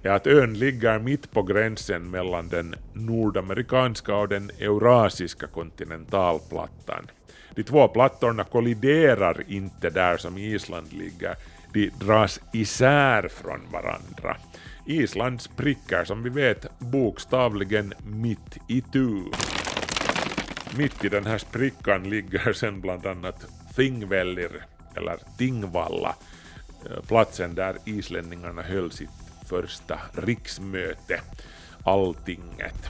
är 0.03 0.09
att 0.09 0.27
ön 0.27 0.53
ligger 0.53 0.99
mitt 0.99 1.31
på 1.31 1.43
gränsen 1.43 2.11
mellan 2.11 2.49
den 2.49 2.75
nordamerikanska 2.93 4.15
och 4.15 4.27
den 4.29 4.51
eurasiska 4.59 5.47
kontinentalplattan. 5.47 7.07
De 7.55 7.63
två 7.63 7.87
plattorna 7.87 8.43
kolliderar 8.43 9.43
inte 9.47 9.89
där 9.89 10.17
som 10.17 10.37
Island 10.37 10.93
ligger, 10.93 11.35
de 11.73 11.89
dras 11.99 12.39
isär 12.53 13.27
från 13.27 13.61
varandra. 13.71 14.37
Island 14.85 15.41
spricker 15.41 16.03
som 16.03 16.23
vi 16.23 16.29
vet 16.29 16.79
bokstavligen 16.79 17.93
mitt 18.05 18.57
i 18.69 18.81
tu. 18.81 19.23
Mitt 20.77 21.05
i 21.05 21.09
den 21.09 21.25
här 21.25 21.37
sprickan 21.37 22.09
ligger 22.09 22.53
sen 22.53 22.81
bland 22.81 23.05
annat 23.05 23.45
Thingvellir, 23.75 24.65
eller 24.95 25.17
Tingvalla, 25.37 26.15
eh, 26.85 27.03
platsen 27.07 27.55
där 27.55 27.75
islänningarna 27.85 28.61
höll 28.61 28.91
sitt 28.91 29.22
första 29.53 29.99
riksmöte, 30.13 31.21
Alltinget. 31.83 32.89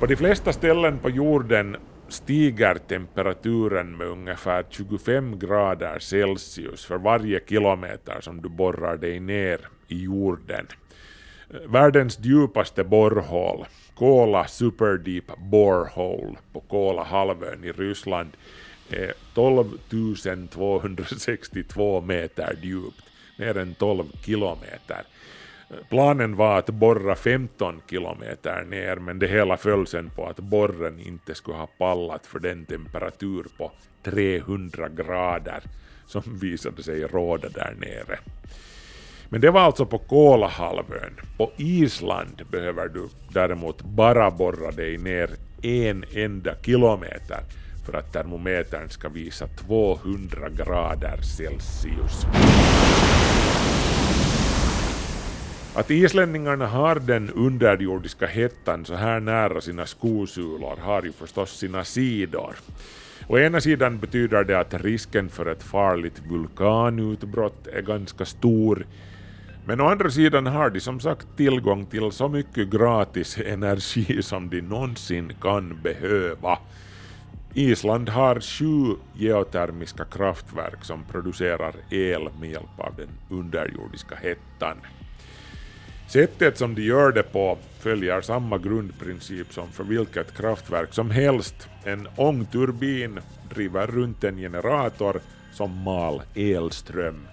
På 0.00 0.06
de 0.06 0.16
flesta 0.16 0.52
ställen 0.52 0.98
på 0.98 1.10
jorden 1.10 1.76
stiger 2.08 2.74
temperaturen 2.74 3.96
med 3.96 4.06
ungefär 4.06 4.64
25 4.70 5.38
grader 5.38 5.98
Celsius 5.98 6.84
för 6.84 6.98
varje 6.98 7.40
kilometer 7.48 8.20
som 8.20 8.42
du 8.42 8.48
borrar 8.48 8.96
dig 8.96 9.20
ner 9.20 9.60
i 9.88 10.02
jorden. 10.02 10.66
Världens 11.66 12.18
djupaste 12.20 12.84
borrhål, 12.84 13.66
Kola 13.94 14.46
Superdeep 14.46 15.36
Borehole 15.38 16.36
på 16.52 16.60
Kolahalvön 16.60 17.64
i 17.64 17.72
Ryssland, 17.72 18.30
är 18.90 19.12
12 19.34 19.78
262 20.50 22.00
meter 22.00 22.58
djupt, 22.62 23.04
mer 23.38 23.56
än 23.56 23.74
12 23.74 24.04
kilometer. 24.24 25.02
Eh, 25.70 25.76
planen 25.88 26.36
var 26.36 26.58
att 26.58 26.70
borra 26.70 27.16
15 27.16 27.80
kilometer 27.90 28.64
ner 28.64 28.96
men 28.96 29.18
det 29.18 29.26
hela 29.26 29.56
föll 29.56 29.86
sen 29.86 30.10
på 30.10 30.26
att 30.26 30.40
borren 30.40 31.00
inte 31.00 31.34
skulle 31.34 31.56
ha 31.56 31.66
pallat 31.66 32.26
för 32.26 32.38
den 32.38 32.64
temperatur 32.64 33.46
på 33.58 33.72
300 34.02 34.88
grader 34.88 35.62
som 36.06 36.22
visade 36.26 36.82
sig 36.82 37.02
råda 37.02 37.48
där 37.48 37.74
nere. 37.78 38.18
Men 39.28 39.40
det 39.40 39.50
var 39.50 39.60
alltså 39.60 39.86
på 39.86 39.98
Kolahalvön. 39.98 41.20
På 41.36 41.50
Island 41.56 42.42
behöver 42.50 42.88
du 42.88 43.08
däremot 43.32 43.82
bara 43.82 44.30
borra 44.30 44.70
dig 44.70 44.98
ner 44.98 45.30
en 45.62 46.04
enda 46.14 46.54
kilometer 46.62 47.40
för 47.84 47.92
att 47.92 48.12
termometern 48.12 48.88
ska 48.88 49.08
visa 49.08 49.46
200 49.46 50.48
grader 50.48 51.16
Celsius. 51.22 52.26
Att 55.74 55.90
islänningarna 55.90 56.66
har 56.66 56.94
den 56.94 57.30
underjordiska 57.30 58.26
hettan 58.26 58.84
så 58.84 58.94
här 58.94 59.20
nära 59.20 59.60
sina 59.60 59.86
skosulor 59.86 60.76
har 60.80 61.02
ju 61.02 61.12
förstås 61.12 61.58
sina 61.58 61.84
sidor. 61.84 62.54
Å 63.28 63.38
ena 63.38 63.60
sidan 63.60 63.98
betyder 63.98 64.44
det 64.44 64.58
att 64.58 64.74
risken 64.74 65.28
för 65.28 65.46
ett 65.46 65.62
farligt 65.62 66.22
vulkanutbrott 66.30 67.66
är 67.66 67.82
ganska 67.82 68.24
stor, 68.24 68.86
men 69.66 69.80
å 69.80 69.88
andra 69.88 70.10
sidan 70.10 70.46
har 70.46 70.70
de 70.70 70.80
som 70.80 71.00
sagt 71.00 71.26
tillgång 71.36 71.86
till 71.86 72.12
så 72.12 72.28
mycket 72.28 72.70
gratis 72.70 73.38
energi 73.38 74.22
som 74.22 74.50
de 74.50 74.60
någonsin 74.60 75.32
kan 75.40 75.80
behöva. 75.82 76.58
Island 77.54 78.08
har 78.08 78.40
sju 78.40 78.96
geotermiska 79.14 80.04
kraftverk 80.04 80.84
som 80.84 81.04
producerar 81.04 81.74
el 81.90 82.28
med 82.40 82.50
hjälp 82.50 82.78
av 82.78 82.94
den 82.96 83.08
underjordiska 83.30 84.14
hettan. 84.14 84.76
Sättet 86.08 86.58
som 86.58 86.74
de 86.74 86.82
gör 86.82 87.12
det 87.12 87.22
på 87.22 87.58
följer 87.78 88.20
samma 88.20 88.58
grundprincip 88.58 89.52
som 89.52 89.68
för 89.68 89.84
vilket 89.84 90.36
kraftverk 90.36 90.94
som 90.94 91.10
helst. 91.10 91.68
En 91.84 92.08
ångturbin 92.16 93.20
driver 93.54 93.86
runt 93.86 94.24
en 94.24 94.36
generator 94.36 95.20
som 95.52 95.82
mal 95.82 96.22
elström. 96.34 97.26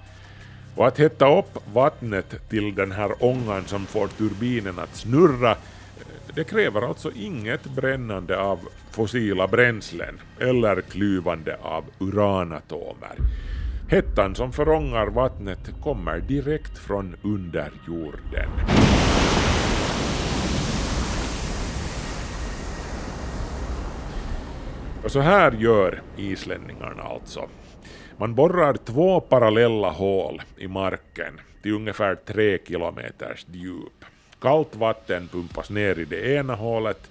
Och 0.75 0.87
att 0.87 0.97
hetta 0.97 1.39
upp 1.39 1.57
vattnet 1.73 2.49
till 2.49 2.75
den 2.75 2.91
här 2.91 3.23
ångan 3.23 3.65
som 3.65 3.85
får 3.85 4.07
turbinen 4.07 4.79
att 4.79 4.95
snurra, 4.95 5.57
det 6.35 6.43
kräver 6.43 6.81
alltså 6.81 7.11
inget 7.15 7.63
brännande 7.63 8.39
av 8.39 8.59
fossila 8.91 9.47
bränslen 9.47 10.19
eller 10.39 10.81
klyvande 10.81 11.57
av 11.61 11.83
uranatomer. 11.99 13.15
Hettan 13.89 14.35
som 14.35 14.51
förångar 14.53 15.07
vattnet 15.07 15.73
kommer 15.83 16.19
direkt 16.19 16.77
från 16.77 17.15
underjorden. 17.21 18.49
Och 25.03 25.11
så 25.11 25.19
här 25.19 25.51
gör 25.51 26.01
islänningarna 26.17 27.03
alltså. 27.03 27.49
Man 28.17 28.35
borrar 28.35 28.73
två 28.73 29.19
parallella 29.19 29.89
hål 29.89 30.41
i 30.57 30.67
marken 30.67 31.41
till 31.61 31.73
ungefär 31.73 32.15
tre 32.15 32.57
kilometers 32.67 33.45
djup. 33.51 34.05
Kallt 34.41 34.75
vatten 34.75 35.27
pumpas 35.27 35.69
ner 35.69 35.99
i 35.99 36.05
det 36.05 36.33
ena 36.35 36.55
hålet. 36.55 37.09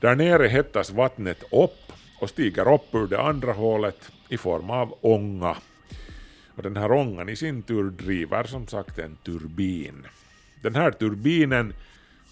Där 0.00 0.16
nere 0.16 0.48
hettas 0.48 0.90
vattnet 0.90 1.42
upp 1.52 1.92
och 2.20 2.30
stiger 2.30 2.74
upp 2.74 2.94
ur 2.94 3.06
det 3.06 3.20
andra 3.20 3.52
hålet 3.52 4.12
i 4.28 4.38
form 4.38 4.70
av 4.70 4.98
ånga. 5.00 5.56
Och 6.56 6.62
den 6.62 6.76
här 6.76 6.92
ångan 6.92 7.28
i 7.28 7.36
sin 7.36 7.62
tur 7.62 7.90
driver 7.90 8.44
som 8.44 8.66
sagt 8.66 8.98
en 8.98 9.16
turbin. 9.16 10.06
Den 10.62 10.74
här 10.74 10.90
turbinen 10.90 11.74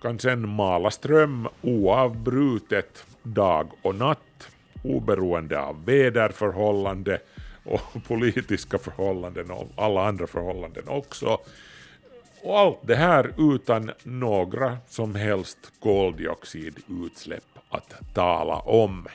kan 0.02 0.18
sedan 0.18 0.49
mala 0.49 0.90
ström 0.90 1.49
oavbrutet 1.62 3.04
dag 3.22 3.70
och 3.82 3.94
natt 3.94 4.49
oberoende 4.84 5.60
av 5.60 5.84
väderförhållande 5.84 7.20
och 7.64 7.80
politiska 8.08 8.78
förhållanden 8.78 9.50
och 9.50 9.68
alla 9.76 10.08
andra 10.08 10.26
förhållanden 10.26 10.88
också. 10.88 11.38
Och 12.42 12.59
allt 12.59 12.78
det 12.82 12.97
här 12.97 13.32
utan 13.54 13.90
några 14.02 14.78
som 14.88 15.14
helst 15.14 15.59
koldioxidutsläpp 15.80 17.44
att 17.68 18.14
tala 18.14 18.56
om. 18.56 19.06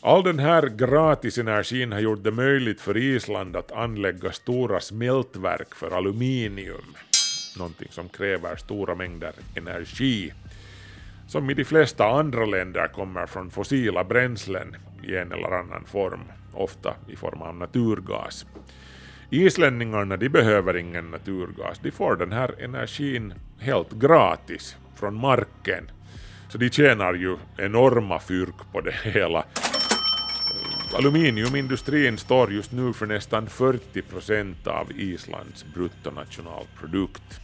All 0.00 0.22
den 0.22 0.38
här 0.38 0.62
gratisenergin 0.66 1.92
har 1.92 2.00
gjort 2.00 2.24
det 2.24 2.30
möjligt 2.30 2.80
för 2.80 2.96
Island 2.96 3.56
att 3.56 3.72
anlägga 3.72 4.32
stora 4.32 4.80
smältverk 4.80 5.74
för 5.74 5.90
aluminium, 5.90 6.94
någonting 7.58 7.88
som 7.90 8.08
kräver 8.08 8.56
stora 8.56 8.94
mängder 8.94 9.32
energi, 9.56 10.32
som 11.28 11.50
i 11.50 11.54
de 11.54 11.64
flesta 11.64 12.06
andra 12.06 12.44
länder 12.44 12.88
kommer 12.88 13.26
från 13.26 13.50
fossila 13.50 14.04
bränslen 14.04 14.76
i 15.02 15.16
en 15.16 15.32
eller 15.32 15.50
annan 15.50 15.84
form, 15.84 16.20
ofta 16.54 16.94
i 17.08 17.16
form 17.16 17.42
av 17.42 17.54
naturgas. 17.54 18.46
Islänningarna 19.30 20.16
de 20.16 20.28
behöver 20.28 20.76
ingen 20.76 21.10
naturgas, 21.10 21.78
de 21.82 21.90
får 21.90 22.16
den 22.16 22.32
här 22.32 22.62
energin 22.62 23.34
helt 23.58 23.92
gratis 23.92 24.76
från 24.94 25.14
marken. 25.14 25.90
Så 26.48 26.58
de 26.58 26.70
tjänar 26.70 27.14
ju 27.14 27.36
enorma 27.56 28.20
fyrk 28.20 28.72
på 28.72 28.80
det 28.80 28.94
hela. 29.04 29.44
Aluminiumindustrin 30.94 32.18
står 32.18 32.52
just 32.52 32.72
nu 32.72 32.92
för 32.92 33.06
nästan 33.06 33.46
40 33.46 34.02
procent 34.02 34.66
av 34.66 34.92
Islands 34.96 35.64
bruttonationalprodukt. 35.74 37.40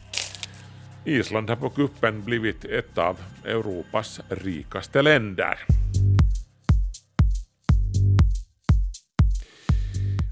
Island 1.05 1.49
har 1.49 1.57
på 1.57 1.71
kuppen 1.71 2.25
blivit 2.25 2.65
ett 2.65 2.99
av 2.99 3.19
Europas 3.45 4.21
rikaste 4.29 5.03
länder. 5.03 5.82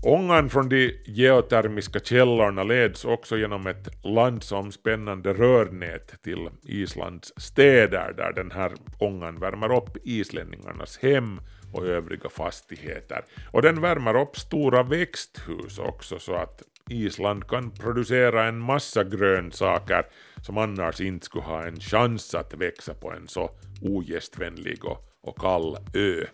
Ångan 0.02 0.50
från 0.50 0.68
de 0.68 0.92
geotermiska 1.04 2.00
källorna 2.00 2.62
leds 2.62 3.04
också 3.04 3.36
genom 3.36 3.66
ett 3.66 4.04
landsomspännande 4.04 5.32
rörnät 5.32 6.22
till 6.22 6.48
Islands 6.62 7.32
städer 7.36 8.14
där 8.16 8.32
den 8.32 8.50
här 8.50 8.72
ångan 8.98 9.40
värmer 9.40 9.76
upp 9.76 9.96
islänningarnas 10.04 10.98
hem 10.98 11.40
och 11.72 11.86
övriga 11.86 12.28
fastigheter. 12.28 13.24
Och 13.52 13.62
den 13.62 13.80
värmer 13.80 14.20
upp 14.20 14.36
stora 14.36 14.82
växthus 14.82 15.78
också 15.78 16.18
så 16.18 16.34
att 16.34 16.62
Island 16.88 17.48
kan 17.48 17.70
producera 17.70 18.44
en 18.44 18.58
massa 18.58 19.04
grönsaker 19.04 20.06
som 20.42 20.58
annars 20.58 21.00
inte 21.00 21.26
skulle 21.26 21.44
ha 21.44 21.66
en 21.66 21.80
chans 21.80 22.34
att 22.34 22.54
växa 22.54 22.94
på 22.94 23.12
en 23.12 23.28
så 23.28 23.50
ogästvänlig 23.82 24.84
och, 24.84 25.10
och 25.20 25.38
kall 25.38 25.76
ö. 25.94 26.24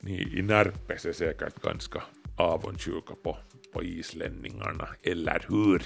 Ni 0.00 0.38
i 0.38 0.42
Närpes 0.42 1.06
är 1.06 1.12
säkert 1.12 1.62
ganska 1.62 2.02
avundsjuka 2.38 3.14
på, 3.22 3.36
på 3.72 3.82
islänningarna, 3.82 4.88
eller 5.02 5.44
hur? 5.48 5.82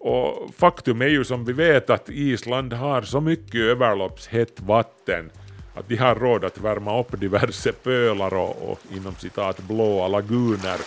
Och 0.00 0.54
faktum 0.54 1.02
är 1.02 1.08
ju 1.08 1.24
som 1.24 1.44
vi 1.44 1.52
vet 1.52 1.90
att 1.90 2.08
Island 2.08 2.72
har 2.72 3.02
så 3.02 3.20
mycket 3.20 3.60
överloppshett 3.60 4.60
vatten 4.60 5.30
att 5.74 5.88
de 5.88 5.96
har 5.96 6.14
råd 6.14 6.44
att 6.44 6.58
värma 6.58 7.00
upp 7.00 7.20
diverse 7.20 7.72
pölar 7.72 8.34
och, 8.34 8.70
och 8.70 8.80
inom 8.96 9.14
citat 9.14 9.58
blåa 9.58 10.08
laguner 10.08 10.80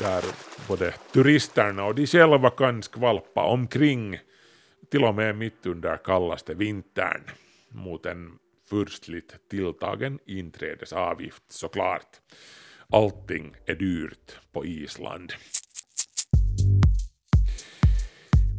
där 0.00 0.24
både 0.68 0.94
turisterna 1.12 1.84
och 1.84 1.94
de 1.94 2.06
själva 2.06 2.50
kan 2.50 2.82
skvalpa 2.82 3.44
omkring 3.44 4.18
till 4.90 5.04
och 5.04 5.14
med 5.14 5.36
mitt 5.36 5.66
under 5.66 5.96
kallaste 5.96 6.54
vintern 6.54 7.22
mot 7.68 8.06
en 8.06 8.38
furstligt 8.70 9.34
tilltagen 9.50 10.18
inträdesavgift 10.26 11.42
såklart. 11.48 12.20
Allting 12.92 13.54
är 13.66 13.74
dyrt 13.74 14.40
på 14.52 14.64
Island. 14.64 15.32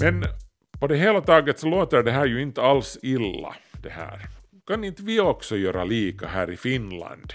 Men 0.01 0.23
på 0.79 0.87
det 0.87 0.97
hela 0.97 1.21
taget 1.21 1.59
så 1.59 1.67
låter 1.67 2.03
det 2.03 2.11
här 2.11 2.25
ju 2.25 2.41
inte 2.41 2.61
alls 2.61 2.99
illa 3.01 3.55
det 3.83 3.89
här. 3.89 4.27
Kan 4.67 4.83
inte 4.83 5.03
vi 5.03 5.19
också 5.19 5.57
göra 5.57 5.83
lika 5.83 6.27
här 6.27 6.51
i 6.51 6.57
Finland? 6.57 7.33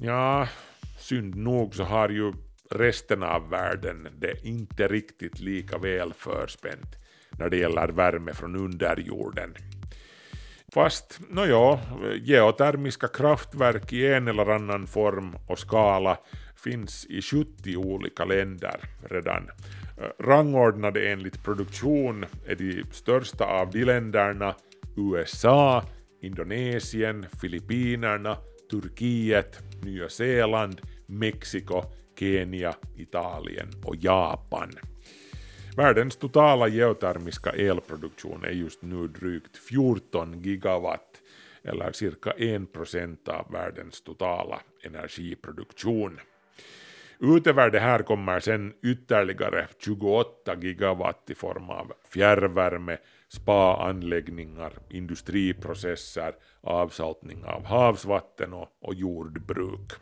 Ja, 0.00 0.48
synd 0.98 1.34
nog 1.34 1.74
så 1.74 1.84
har 1.84 2.08
ju 2.08 2.32
resten 2.70 3.22
av 3.22 3.48
världen 3.48 4.08
det 4.18 4.46
inte 4.46 4.88
riktigt 4.88 5.40
lika 5.40 5.78
väl 5.78 6.12
förspänt 6.14 6.96
när 7.38 7.48
det 7.48 7.56
gäller 7.56 7.88
värme 7.88 8.34
från 8.34 8.56
underjorden. 8.56 9.54
Fast, 10.74 11.20
nåja, 11.30 11.78
geotermiska 12.22 13.08
kraftverk 13.08 13.92
i 13.92 14.06
en 14.06 14.28
eller 14.28 14.50
annan 14.50 14.86
form 14.86 15.36
och 15.48 15.58
skala 15.58 16.18
finns 16.56 17.06
i 17.06 17.22
70 17.22 17.76
olika 17.76 18.24
länder 18.24 18.80
redan. 19.10 19.50
Eh, 19.98 20.24
rangordnade 20.24 21.08
enligt 21.08 21.44
produktion 21.44 22.24
är 22.46 22.54
de 22.54 22.84
största 22.92 23.44
av 23.44 23.70
de 23.70 23.84
länderna 23.84 24.54
USA, 24.96 25.84
Indonesien, 26.22 27.26
Filippinerna, 27.40 28.36
Turkiet, 28.70 29.58
Nya 29.82 30.08
Zeeland, 30.08 30.80
Mexiko, 31.06 31.82
Kenya, 32.18 32.74
Italien 32.96 33.68
och 33.84 33.96
Japan. 33.96 34.70
Världens 35.76 36.16
totala 36.16 36.68
geotermiska 36.68 37.50
elproduktion 37.50 38.44
är 38.44 38.50
just 38.50 38.82
nu 38.82 39.08
drygt 39.08 39.56
14 39.56 40.42
gigawatt 40.42 41.22
eller 41.64 41.92
cirka 41.92 42.30
1% 42.30 43.28
av 43.28 43.52
världens 43.52 44.02
totala 44.02 44.60
energiproduktion. 44.82 46.20
Utöver 47.20 47.70
det 47.70 47.80
här 47.80 48.02
kommer 48.02 48.40
sen 48.40 48.72
ytterligare 48.82 49.68
28 49.78 50.54
gigawatt 50.60 51.30
i 51.30 51.34
form 51.34 51.70
av 51.70 51.92
fjärrvärme, 52.12 52.98
spa-anläggningar, 53.28 54.72
industriprocesser, 54.90 56.34
avsaltning 56.60 57.44
av 57.44 57.64
havsvatten 57.64 58.52
och, 58.52 58.68
och 58.80 58.94
jordbruk. 58.94 59.92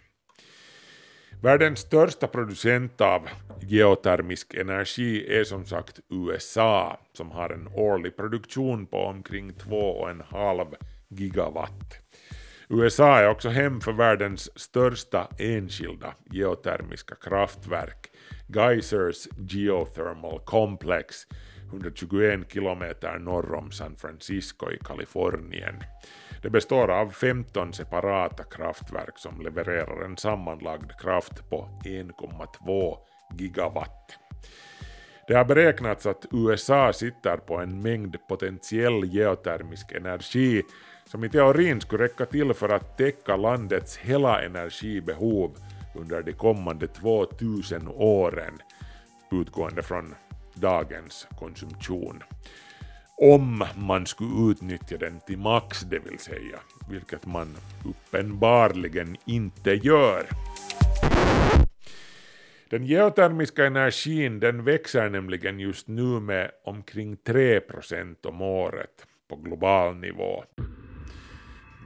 Världens 1.42 1.80
största 1.80 2.26
producent 2.26 3.00
av 3.00 3.28
geotermisk 3.60 4.54
energi 4.54 5.38
är 5.38 5.44
som 5.44 5.66
sagt 5.66 6.00
USA 6.08 7.00
som 7.12 7.30
har 7.30 7.50
en 7.50 7.68
årlig 7.68 8.16
produktion 8.16 8.86
på 8.86 8.96
omkring 8.96 9.52
2,5 9.52 10.74
gigawatt. 11.08 11.98
USA 12.68 13.18
är 13.18 13.28
också 13.28 13.48
hem 13.48 13.80
för 13.80 13.92
världens 13.92 14.60
största 14.60 15.28
enskilda 15.38 16.14
geotermiska 16.30 17.14
kraftverk, 17.14 18.10
Geysers 18.46 19.28
Geothermal 19.48 20.40
Complex, 20.44 21.26
121 21.68 22.52
kilometer 22.52 23.18
norr 23.18 23.54
om 23.54 23.70
San 23.70 23.96
Francisco 23.96 24.70
i 24.70 24.78
Kalifornien. 24.78 25.74
Det 26.42 26.50
består 26.50 26.90
av 26.90 27.10
15 27.10 27.72
separata 27.72 28.44
kraftverk 28.44 29.18
som 29.18 29.40
levererar 29.40 30.04
en 30.04 30.16
sammanlagd 30.16 31.00
kraft 31.00 31.50
på 31.50 31.68
1,2 31.84 32.96
gigawatt. 33.38 34.18
Det 35.28 35.34
har 35.34 35.44
beräknats 35.44 36.06
att 36.06 36.26
USA 36.32 36.92
sitter 36.92 37.36
på 37.36 37.56
en 37.56 37.82
mängd 37.82 38.16
potentiell 38.28 39.04
geotermisk 39.04 39.92
energi 39.92 40.62
som 41.04 41.24
i 41.24 41.28
teorin 41.28 41.80
skulle 41.80 42.04
räcka 42.04 42.26
till 42.26 42.54
för 42.54 42.68
att 42.68 42.98
täcka 42.98 43.36
landets 43.36 43.96
hela 43.96 44.42
energibehov 44.42 45.56
under 45.94 46.22
de 46.22 46.32
kommande 46.32 46.86
2000 46.86 47.88
åren 47.88 48.58
utgående 49.32 49.82
från 49.82 50.14
dagens 50.54 51.26
konsumtion. 51.38 52.22
Om 53.20 53.64
man 53.76 54.06
skulle 54.06 54.50
utnyttja 54.50 54.96
den 54.96 55.20
till 55.26 55.38
max, 55.38 55.80
det 55.80 55.98
vill 55.98 56.18
säga, 56.18 56.60
vilket 56.90 57.26
man 57.26 57.56
uppenbarligen 57.84 59.16
inte 59.26 59.70
gör. 59.70 60.26
Den 62.70 62.84
geotermiska 62.84 63.66
energin 63.66 64.40
den 64.40 64.64
växer 64.64 65.10
nämligen 65.10 65.60
just 65.60 65.88
nu 65.88 66.20
med 66.20 66.50
omkring 66.64 67.16
3% 67.16 68.26
om 68.26 68.40
året 68.40 69.06
på 69.28 69.36
global 69.36 69.96
nivå 69.96 70.44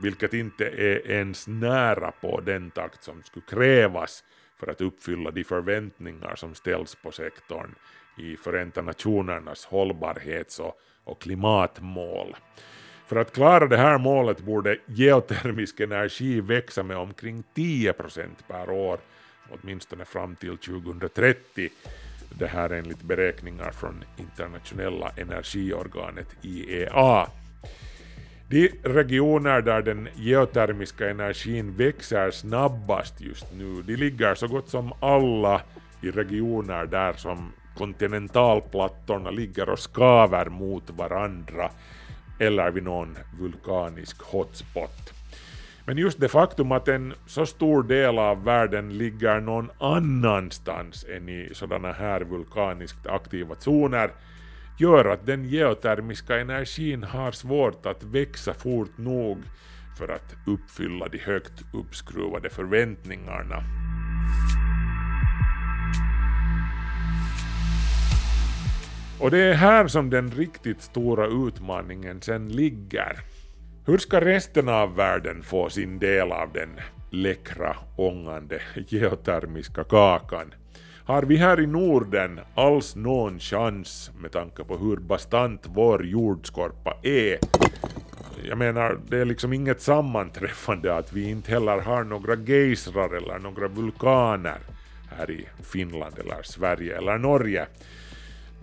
vilket 0.02 0.34
inte 0.34 0.64
är 0.64 1.10
ens 1.10 1.48
nära 1.48 2.12
på 2.12 2.40
den 2.40 2.70
takt 2.70 3.02
som 3.02 3.22
skulle 3.22 3.46
krävas 3.46 4.24
för 4.60 4.66
att 4.70 4.80
uppfylla 4.80 5.30
de 5.30 5.44
förväntningar 5.44 6.34
som 6.36 6.54
ställs 6.54 6.94
på 6.94 7.12
sektorn 7.12 7.74
i 8.18 8.36
Förenta 8.36 8.82
Nationernas 8.82 9.64
hållbarhets 9.64 10.60
och, 10.60 10.80
och 11.04 11.20
klimatmål. 11.20 12.36
För 13.06 13.16
att 13.16 13.32
klara 13.32 13.66
det 13.66 13.76
här 13.76 13.98
målet 13.98 14.40
borde 14.40 14.78
geotermisk 14.86 15.80
energi 15.80 16.40
växa 16.40 16.82
med 16.82 16.96
omkring 16.96 17.44
10% 17.54 18.28
per 18.48 18.70
år, 18.70 18.98
åtminstone 19.50 20.04
fram 20.04 20.36
till 20.36 20.58
2030. 20.58 21.70
Det 22.38 22.46
här 22.46 22.70
enligt 22.70 23.02
beräkningar 23.02 23.70
från 23.70 24.04
internationella 24.16 25.10
energiorganet 25.16 26.28
IEA. 26.42 27.26
De 28.48 28.68
regioner 28.82 29.60
där 29.60 29.82
den 29.82 30.08
geotermiska 30.14 31.10
energin 31.10 31.74
växer 31.76 32.30
snabbast 32.30 33.20
just 33.20 33.46
nu, 33.58 33.82
de 33.82 33.96
ligger 33.96 34.34
så 34.34 34.48
gott 34.48 34.68
som 34.68 34.92
alla 35.00 35.62
i 36.02 36.10
regioner 36.10 36.86
där 36.86 37.12
som 37.12 37.52
kontinentalplattorna 37.74 39.30
ligger 39.30 39.68
och 39.68 39.78
skaver 39.78 40.48
mot 40.48 40.90
varandra 40.90 41.70
eller 42.38 42.70
vid 42.70 42.82
någon 42.82 43.16
vulkanisk 43.40 44.22
hotspot. 44.22 45.12
Men 45.86 45.98
just 45.98 46.20
det 46.20 46.28
faktum 46.28 46.72
att 46.72 46.88
en 46.88 47.14
så 47.26 47.46
stor 47.46 47.82
del 47.82 48.18
av 48.18 48.44
världen 48.44 48.98
ligger 48.98 49.40
någon 49.40 49.70
annanstans 49.78 51.06
än 51.16 51.28
i 51.28 51.50
sådana 51.52 51.92
här 51.92 52.20
vulkaniskt 52.20 53.06
aktiva 53.06 53.54
zoner 53.54 54.10
gör 54.78 55.04
att 55.04 55.26
den 55.26 55.44
geotermiska 55.44 56.40
energin 56.40 57.02
har 57.02 57.32
svårt 57.32 57.86
att 57.86 58.02
växa 58.02 58.54
fort 58.54 58.98
nog 58.98 59.42
för 59.98 60.08
att 60.08 60.34
uppfylla 60.46 61.08
de 61.08 61.18
högt 61.18 61.62
uppskruvade 61.72 62.50
förväntningarna. 62.50 63.62
Och 69.24 69.30
det 69.30 69.38
är 69.38 69.54
här 69.54 69.88
som 69.88 70.10
den 70.10 70.30
riktigt 70.30 70.82
stora 70.82 71.26
utmaningen 71.26 72.20
sen 72.22 72.48
ligger. 72.48 73.18
Hur 73.86 73.98
ska 73.98 74.20
resten 74.20 74.68
av 74.68 74.96
världen 74.96 75.42
få 75.42 75.70
sin 75.70 75.98
del 75.98 76.32
av 76.32 76.52
den 76.52 76.68
läckra, 77.10 77.76
ångande 77.96 78.60
geotermiska 78.88 79.84
kakan? 79.84 80.54
Har 81.04 81.22
vi 81.22 81.36
här 81.36 81.60
i 81.60 81.66
Norden 81.66 82.40
alls 82.54 82.96
någon 82.96 83.38
chans 83.38 84.10
med 84.18 84.32
tanke 84.32 84.64
på 84.64 84.76
hur 84.76 84.96
bastant 84.96 85.62
vår 85.64 86.06
jordskorpa 86.06 86.96
är? 87.02 87.38
Jag 88.48 88.58
menar, 88.58 88.98
det 89.08 89.18
är 89.18 89.24
liksom 89.24 89.52
inget 89.52 89.80
sammanträffande 89.80 90.96
att 90.96 91.12
vi 91.12 91.30
inte 91.30 91.50
heller 91.50 91.78
har 91.80 92.04
några 92.04 92.34
gejsrar 92.34 93.16
eller 93.16 93.38
några 93.38 93.68
vulkaner 93.68 94.58
här 95.18 95.30
i 95.30 95.48
Finland 95.62 96.18
eller 96.18 96.42
Sverige 96.42 96.98
eller 96.98 97.18
Norge. 97.18 97.66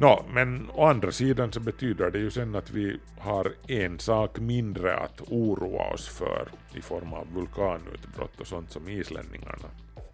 Nå, 0.02 0.26
men 0.34 0.70
å 0.74 0.86
andra 0.86 1.12
sidan 1.12 1.52
så 1.52 1.60
betyder 1.60 2.12
det 2.12 2.20
ju 2.20 2.30
sen 2.32 2.56
att 2.56 2.72
vi 2.72 3.00
har 3.20 3.54
en 3.68 4.00
sak 4.00 4.40
mindre 4.40 4.96
att 4.98 5.22
oroa 5.22 5.94
oss 5.94 6.08
för 6.10 6.48
i 6.74 6.82
form 6.82 7.14
av 7.14 7.28
vulkanutbrott 7.34 8.40
och 8.40 8.48
sånt 8.48 8.72
som 8.72 8.90
islänningarna 8.90 9.70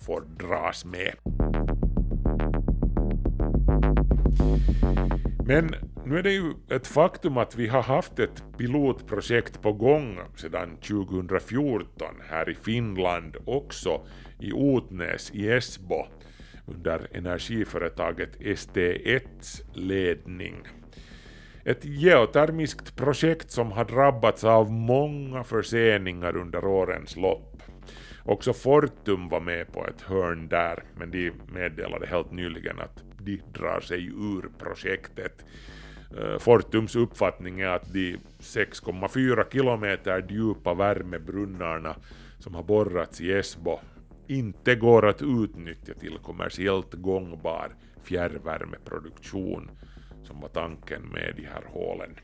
får 0.05 0.23
dras 0.39 0.85
med. 0.85 1.13
Men 5.45 5.75
nu 6.05 6.17
är 6.17 6.23
det 6.23 6.31
ju 6.31 6.53
ett 6.69 6.87
faktum 6.87 7.37
att 7.37 7.55
vi 7.55 7.67
har 7.67 7.81
haft 7.81 8.19
ett 8.19 8.43
pilotprojekt 8.57 9.61
på 9.61 9.73
gång 9.73 10.19
sedan 10.35 10.77
2014 10.77 12.07
här 12.29 12.49
i 12.49 12.55
Finland 12.55 13.37
också 13.45 14.01
i 14.39 14.51
Otnäs 14.51 15.31
i 15.31 15.49
Esbo 15.49 16.05
under 16.67 17.07
energiföretaget 17.11 18.39
ST1s 18.39 19.61
ledning. 19.73 20.67
Ett 21.65 21.85
geotermiskt 21.85 22.95
projekt 22.95 23.51
som 23.51 23.71
har 23.71 23.85
drabbats 23.85 24.43
av 24.43 24.71
många 24.71 25.43
förseningar 25.43 26.37
under 26.37 26.65
årens 26.65 27.15
lopp. 27.15 27.61
Också 28.23 28.53
Fortum 28.53 29.29
var 29.29 29.39
med 29.39 29.73
på 29.73 29.87
ett 29.87 30.01
hörn 30.01 30.47
där, 30.47 30.83
men 30.95 31.11
de 31.11 31.31
meddelade 31.53 32.07
helt 32.07 32.31
nyligen 32.31 32.79
att 32.79 33.03
de 33.19 33.41
drar 33.53 33.79
sig 33.79 34.05
ur 34.05 34.49
projektet. 34.57 35.45
Eh, 36.17 36.39
Fortums 36.39 36.95
uppfattning 36.95 37.59
är 37.59 37.67
att 37.67 37.93
de 37.93 38.17
6,4 38.39 39.51
kilometer 39.51 40.25
djupa 40.29 40.73
värmebrunnarna 40.73 41.95
som 42.39 42.55
har 42.55 42.63
borrats 42.63 43.21
i 43.21 43.31
Esbo 43.31 43.79
inte 44.27 44.75
går 44.75 45.07
att 45.07 45.21
utnyttja 45.21 45.93
till 45.93 46.17
kommersiellt 46.23 46.93
gångbar 46.93 47.75
fjärrvärmeproduktion 48.03 49.71
som 50.23 50.41
var 50.41 50.49
tanken 50.49 51.01
med 51.01 51.33
de 51.35 51.45
här 51.45 51.63
hålen. 51.67 52.15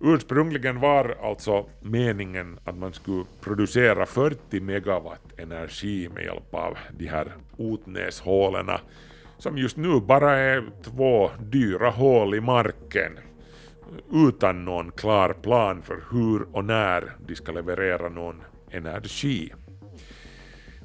Ursprungligen 0.00 0.80
var 0.80 1.16
alltså 1.22 1.66
meningen 1.80 2.58
att 2.64 2.76
man 2.76 2.92
skulle 2.92 3.24
producera 3.40 4.06
40 4.06 4.60
megawatt 4.60 5.38
energi 5.40 6.08
med 6.14 6.24
hjälp 6.24 6.54
av 6.54 6.78
de 6.98 7.06
här 7.06 7.32
Otnäshålen 7.56 8.70
som 9.38 9.58
just 9.58 9.76
nu 9.76 10.00
bara 10.00 10.36
är 10.36 10.64
två 10.82 11.30
dyra 11.40 11.90
hål 11.90 12.34
i 12.34 12.40
marken 12.40 13.18
utan 14.12 14.64
någon 14.64 14.90
klar 14.90 15.32
plan 15.32 15.82
för 15.82 16.04
hur 16.10 16.56
och 16.56 16.64
när 16.64 17.12
de 17.26 17.34
ska 17.34 17.52
leverera 17.52 18.08
någon 18.08 18.42
energi. 18.70 19.52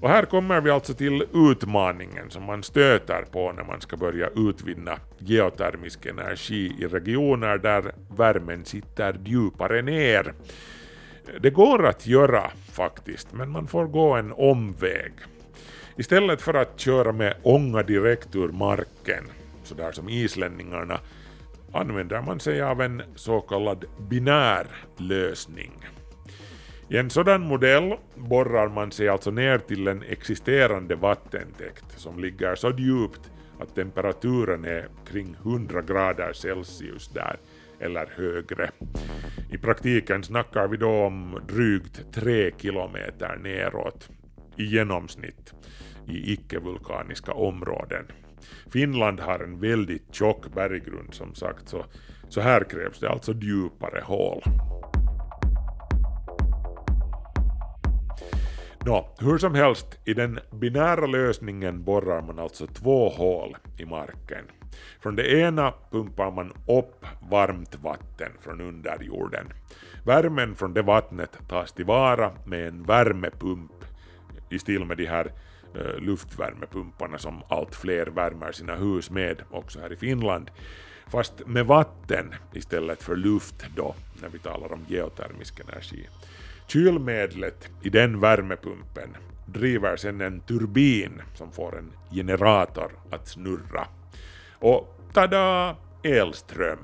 Och 0.02 0.10
här 0.10 0.26
kommer 0.26 0.62
vi 0.62 0.70
alltså 0.70 0.94
till 0.94 1.26
utmaningen 1.34 2.30
som 2.30 2.44
man 2.44 2.64
stöter 2.64 3.22
på 3.32 3.52
när 3.52 3.64
man 3.64 3.82
ska 3.82 3.98
börja 3.98 4.30
utvinna 4.36 5.00
geotermisk 5.18 6.06
energi 6.06 6.76
i 6.80 6.88
regioner 6.88 7.58
där 7.58 7.92
värmen 8.18 8.66
sitter 8.66 9.20
djupare 9.26 9.82
ner. 9.82 10.34
Det 11.40 11.50
går 11.50 11.86
att 11.86 12.08
göra 12.08 12.52
faktiskt, 12.72 13.34
men 13.34 13.50
man 13.50 13.68
får 13.68 13.86
gå 13.86 14.14
en 14.14 14.32
omväg. 14.32 15.14
Istället 15.98 16.42
för 16.42 16.54
att 16.54 16.80
köra 16.80 17.12
med 17.12 17.34
ånga 17.44 17.84
direkt 17.84 18.36
ur 18.36 18.48
marken, 18.48 19.24
sådär 19.64 19.92
som 19.92 20.10
islänningarna, 20.10 21.00
använder 21.74 22.22
man 22.22 22.40
sig 22.40 22.62
av 22.62 22.82
en 22.82 23.02
så 23.16 23.42
kallad 23.42 23.86
binär 24.10 24.68
lösning. 24.98 25.72
I 26.90 26.98
en 26.98 27.10
sådan 27.10 27.42
modell 27.42 27.94
borrar 28.16 28.70
man 28.70 28.92
sig 28.92 29.10
alltså 29.10 29.32
ner 29.32 29.58
till 29.58 29.88
en 29.88 30.04
existerande 30.04 30.96
vattentäkt 30.96 31.86
som 32.00 32.20
ligger 32.20 32.56
så 32.56 32.72
djupt 32.78 33.32
att 33.60 33.76
temperaturen 33.76 34.66
är 34.66 34.88
kring 35.12 35.36
100 35.44 35.82
grader 35.82 36.34
Celsius 36.34 37.08
där, 37.08 37.38
eller 37.80 38.10
högre. 38.16 38.70
I 39.52 39.58
praktiken 39.58 40.24
snackar 40.24 40.68
vi 40.68 40.78
då 40.78 40.90
om 40.90 41.42
drygt 41.48 42.14
3 42.14 42.52
kilometer 42.58 43.36
neråt 43.44 44.10
i 44.56 44.64
genomsnitt 44.64 45.54
i 46.08 46.34
icke-vulkaniska 46.34 47.32
områden. 47.32 48.06
Finland 48.72 49.20
har 49.20 49.40
en 49.40 49.60
väldigt 49.60 50.16
tjock 50.16 50.54
berggrund 50.56 51.14
som 51.14 51.36
sagt, 51.36 51.70
så, 51.70 51.86
så 52.30 52.42
här 52.42 52.64
krävs 52.64 53.00
det 53.00 53.10
alltså 53.10 53.34
djupare 53.34 54.02
hål. 54.04 54.44
Nå, 58.88 59.10
hur 59.20 59.38
som 59.38 59.56
helst, 59.56 60.00
i 60.06 60.14
den 60.14 60.40
binära 60.52 61.06
lösningen 61.06 61.84
borrar 61.84 62.22
man 62.22 62.40
alltså 62.40 62.68
två 62.68 63.10
hål 63.10 63.58
i 63.78 63.86
marken. 63.86 64.46
Från 65.00 65.16
det 65.16 65.40
ena 65.40 65.74
pumpar 65.92 66.32
man 66.32 66.54
upp 66.68 67.06
varmt 67.32 67.76
vatten 67.84 68.32
från 68.40 68.62
underjorden. 68.62 69.48
Värmen 70.06 70.56
från 70.56 70.74
det 70.74 70.82
vattnet 70.82 71.38
tas 71.50 71.74
tillvara 71.74 72.32
med 72.46 72.68
en 72.68 72.84
värmepump 72.84 73.72
i 74.50 74.60
stil 74.60 74.86
med 74.86 74.98
de 74.98 75.06
här 75.06 75.32
eh, 75.76 76.00
luftvärmepumparna 76.00 77.18
som 77.18 77.42
allt 77.50 77.76
fler 77.76 78.06
värmer 78.06 78.52
sina 78.52 78.76
hus 78.76 79.10
med, 79.10 79.42
också 79.52 79.80
här 79.80 79.94
i 79.94 79.96
Finland. 79.96 80.52
Fast 81.10 81.46
med 81.46 81.66
vatten 81.66 82.36
istället 82.54 83.04
för 83.04 83.16
luft 83.16 83.66
då, 83.76 83.96
när 84.22 84.30
vi 84.30 84.40
talar 84.40 84.74
om 84.74 84.86
geotermisk 84.88 85.60
energi. 85.60 86.10
Kylmedlet 86.68 87.70
i 87.82 87.90
den 87.90 88.20
värmepumpen 88.20 89.18
driver 89.46 89.96
sedan 89.96 90.22
en 90.22 90.40
turbin 90.40 91.22
som 91.36 91.52
får 91.52 91.78
en 91.78 91.92
generator 92.12 92.92
att 93.12 93.28
snurra. 93.28 93.88
Och 94.60 94.98
tada! 95.14 95.76
Elström. 96.04 96.80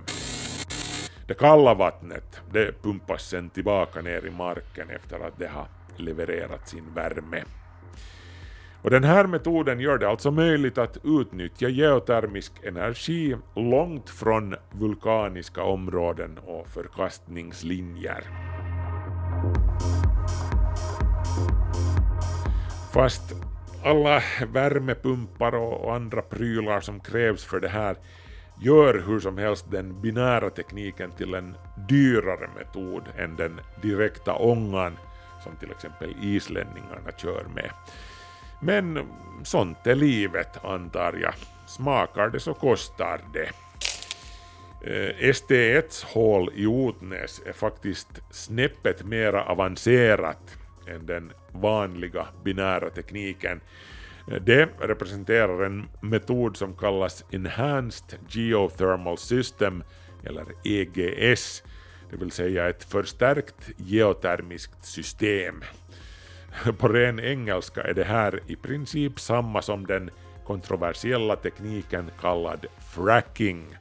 Det 1.28 1.34
kalla 1.34 1.74
vattnet 1.74 2.42
det 2.52 2.84
pumpas 2.84 3.30
sen 3.30 3.50
tillbaka 3.50 4.02
ner 4.02 4.26
i 4.26 4.32
marken 4.32 4.90
efter 4.90 5.28
att 5.28 5.40
det 5.40 5.48
har 5.48 5.68
levererat 5.98 6.70
sin 6.70 6.94
värme. 6.94 7.44
Och 8.84 8.90
den 8.90 9.04
här 9.04 9.28
metoden 9.28 9.80
gör 9.80 9.98
det 9.98 10.10
alltså 10.10 10.32
möjligt 10.32 10.78
att 10.78 10.98
utnyttja 11.04 11.68
geotermisk 11.68 12.52
energi 12.64 13.36
långt 13.56 14.10
från 14.10 14.56
vulkaniska 14.72 15.64
områden 15.64 16.40
och 16.46 16.68
förkastningslinjer. 16.68 18.24
Fast 22.94 23.34
alla 23.84 24.22
värmepumpar 24.54 25.56
och 25.56 25.96
andra 25.96 26.22
prylar 26.22 26.82
som 26.82 27.00
krävs 27.00 27.46
för 27.46 27.60
det 27.60 27.70
här 27.70 27.96
gör 28.62 29.04
hur 29.08 29.20
som 29.20 29.38
helst 29.38 29.72
den 29.72 30.02
binära 30.02 30.50
tekniken 30.50 31.12
till 31.12 31.34
en 31.34 31.58
dyrare 31.90 32.50
metod 32.58 33.04
än 33.18 33.36
den 33.36 33.62
direkta 33.82 34.34
ångan 34.36 34.98
som 35.44 35.56
till 35.56 35.72
exempel 35.72 36.16
islänningarna 36.22 37.12
kör 37.18 37.46
med. 37.56 37.72
Men 38.66 39.08
sånt 39.44 39.88
är 39.88 39.96
livet 39.96 40.66
antar 40.66 41.14
jag. 41.22 41.34
Smakar 41.68 42.30
det 42.30 42.40
så 42.40 42.54
kostar 42.54 43.22
det. 43.34 43.50
Eh, 44.84 45.32
ST1s 45.32 46.06
hål 46.06 46.52
i 46.56 46.66
Otnäs 46.66 47.42
är 47.46 47.54
faktiskt 47.54 48.22
snäppet 48.32 49.06
mera 49.06 49.46
avancerat 49.46 50.58
än 50.88 51.06
den 51.06 51.32
vanliga 51.52 52.28
binära 52.44 52.90
tekniken. 52.90 53.62
Eh, 54.32 54.42
det 54.42 54.70
representerar 54.80 55.66
en 55.66 55.86
metod 56.02 56.58
som 56.58 56.76
kallas 56.76 57.26
Enhanced 57.32 58.20
Geothermal 58.28 59.18
System, 59.18 59.84
eller 60.24 60.46
EGS, 60.64 61.64
det 62.12 62.18
vill 62.18 62.32
säga 62.32 62.70
ett 62.70 62.84
förstärkt 62.84 63.70
geotermiskt 63.78 64.86
system. 64.86 65.64
På 66.78 66.88
ren 66.88 67.20
engelska 67.20 67.84
är 67.84 67.94
det 67.94 68.04
här 68.04 68.40
i 68.48 68.56
princip 68.56 69.20
samma 69.20 69.62
som 69.62 69.88
den 69.88 70.10
kontroversiella 70.46 71.36
tekniken 71.36 72.12
kallad 72.22 72.66
fracking, 72.94 73.78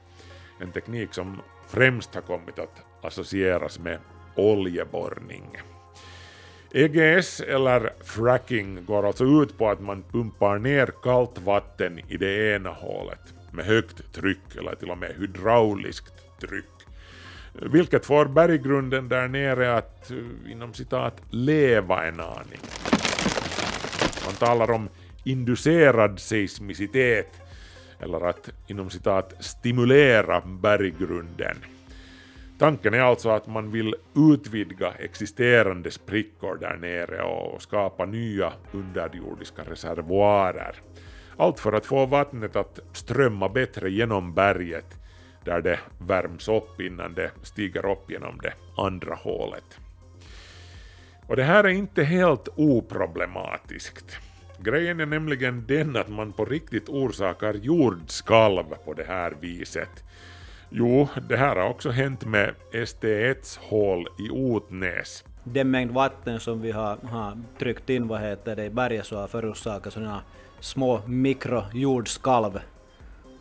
en 0.60 0.72
teknik 0.72 1.14
som 1.14 1.40
främst 1.68 2.14
har 2.14 2.22
kommit 2.22 2.58
att 2.58 2.82
associeras 3.02 3.78
med 3.78 3.98
oljeborrning. 4.36 5.44
EGS 6.74 7.40
eller 7.40 7.92
fracking 8.04 8.84
går 8.84 9.06
alltså 9.06 9.24
ut 9.24 9.58
på 9.58 9.70
att 9.70 9.80
man 9.80 10.02
pumpar 10.02 10.58
ner 10.58 10.92
kallt 11.02 11.38
vatten 11.38 11.98
i 12.08 12.16
det 12.16 12.54
ena 12.54 12.70
hålet 12.70 13.34
med 13.52 13.64
högt 13.64 14.12
tryck 14.12 14.56
eller 14.58 14.74
till 14.74 14.90
och 14.90 14.98
med 14.98 15.14
hydrauliskt 15.18 16.40
tryck. 16.40 16.71
Vilket 17.52 18.06
får 18.06 18.24
berggrunden 18.24 19.08
där 19.08 19.28
nere 19.28 19.76
att 19.76 20.10
eh, 20.10 20.52
inom 20.52 20.74
citat 20.74 21.22
leva 21.30 22.06
en 22.06 22.20
aning. 22.20 22.60
Man 24.24 24.34
talar 24.34 24.70
om 24.70 24.88
inducerad 25.24 26.20
seismicitet 26.20 27.40
eller 28.00 28.20
att 28.20 28.50
inom 28.66 28.90
citat 28.90 29.34
stimulera 29.40 30.40
berggrunden. 30.40 31.56
Tanken 32.58 32.94
är 32.94 33.00
alltså 33.00 33.28
att 33.30 33.46
man 33.46 33.70
vill 33.70 33.94
utvidga 34.16 34.92
existerande 34.98 35.90
sprickor 35.90 36.58
där 36.60 36.76
nere 36.76 37.22
och 37.22 37.62
skapa 37.62 38.04
nya 38.04 38.52
underjordiska 38.72 39.62
reservoarer. 39.62 40.74
Allt 41.36 41.60
för 41.60 41.72
att 41.72 41.86
få 41.86 42.06
vattnet 42.06 42.56
att 42.56 42.78
strömma 42.92 43.48
bättre 43.48 43.90
genom 43.90 44.34
berget 44.34 45.01
där 45.44 45.60
det 45.60 45.78
värms 45.98 46.48
upp 46.48 46.80
innan 46.80 47.14
det 47.14 47.30
stiger 47.42 47.86
upp 47.90 48.10
genom 48.10 48.38
det 48.42 48.52
andra 48.76 49.14
hålet. 49.14 49.78
Och 51.26 51.36
det 51.36 51.42
här 51.42 51.64
är 51.64 51.68
inte 51.68 52.02
helt 52.04 52.48
oproblematiskt. 52.56 54.16
Grejen 54.58 55.00
är 55.00 55.06
nämligen 55.06 55.64
den 55.66 55.96
att 55.96 56.08
man 56.08 56.32
på 56.32 56.44
riktigt 56.44 56.88
orsakar 56.88 57.54
jordskalv 57.54 58.64
på 58.84 58.92
det 58.94 59.04
här 59.08 59.34
viset. 59.40 60.04
Jo, 60.70 61.08
det 61.28 61.36
här 61.36 61.56
har 61.56 61.68
också 61.68 61.90
hänt 61.90 62.24
med 62.24 62.54
ST1s 62.72 63.58
hål 63.60 64.08
i 64.18 64.30
Otnäs. 64.30 65.24
Den 65.44 65.70
mängd 65.70 65.90
vatten 65.90 66.40
som 66.40 66.60
vi 66.60 66.70
har, 66.70 66.96
har 66.96 67.38
tryckt 67.58 67.90
in 67.90 68.08
vad 68.08 68.20
heter 68.20 68.56
det, 68.56 68.64
i 68.64 68.70
berget 68.70 69.06
så 69.06 69.16
har 69.16 69.26
förorsakat 69.26 69.92
sådana 69.92 70.22
små 70.60 71.00
mikrojordskalv. 71.06 72.60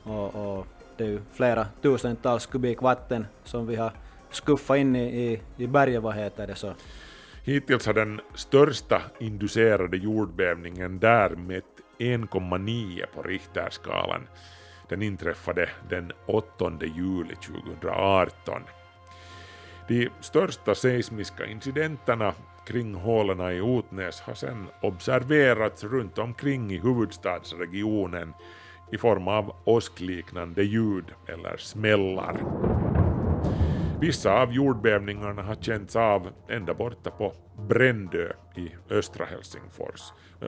Och, 0.04 0.36
och 0.36 0.68
det 1.02 1.08
är 1.08 1.12
ju 1.12 1.22
flera 1.34 1.68
tusentals 1.82 2.46
kubik 2.46 2.82
vatten 2.82 3.28
som 3.44 3.68
vi 3.68 3.76
har 3.76 3.92
skuffat 4.30 4.78
in 4.78 4.96
i, 4.96 5.32
i, 5.32 5.42
i 5.58 5.68
berget, 5.68 6.02
vad 6.02 6.16
heter 6.16 6.48
det 6.48 6.56
så. 6.56 6.74
Hittills 7.44 7.86
har 7.86 7.94
den 7.94 8.22
största 8.36 9.02
inducerade 9.20 9.98
jordbävningen 9.98 11.00
där 11.00 11.30
mätt 11.30 11.66
1,9 12.00 13.06
på 13.16 13.22
Richterskalan. 13.22 14.28
Den 14.90 15.02
inträffade 15.02 15.70
den 15.90 16.12
8 16.26 16.72
juli 16.96 17.36
2018. 17.36 18.62
De 19.88 20.10
största 20.20 20.76
seismiska 20.76 21.46
incidenterna 21.46 22.34
kring 22.68 22.96
hålen 22.96 23.58
i 23.58 23.62
Otnäs 23.62 24.22
har 24.22 24.34
sedan 24.34 24.68
observerats 24.82 25.84
runt 25.84 26.18
omkring 26.18 26.72
i 26.72 26.78
huvudstadsregionen 26.80 28.34
i 28.91 28.97
form 28.97 29.27
av 29.27 29.56
åskliknande 29.65 30.63
ljud 30.63 31.06
eller 31.27 31.58
smällar. 31.58 32.41
Vissa 34.01 34.41
av 34.41 34.54
jordbävningarna 34.54 35.41
har 35.41 35.56
känts 35.56 35.95
av 35.95 36.27
ända 36.49 36.73
borta 36.73 37.12
på 37.12 37.34
Brändö 37.69 38.32
i 38.56 38.71
östra 38.89 39.25
Helsingfors. 39.25 40.01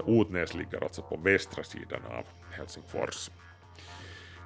Otnäs 0.05 0.53
ligger 0.53 0.83
alltså 0.83 1.01
på 1.01 1.17
västra 1.17 1.63
sidan 1.63 2.01
av 2.05 2.23
Helsingfors. 2.51 3.31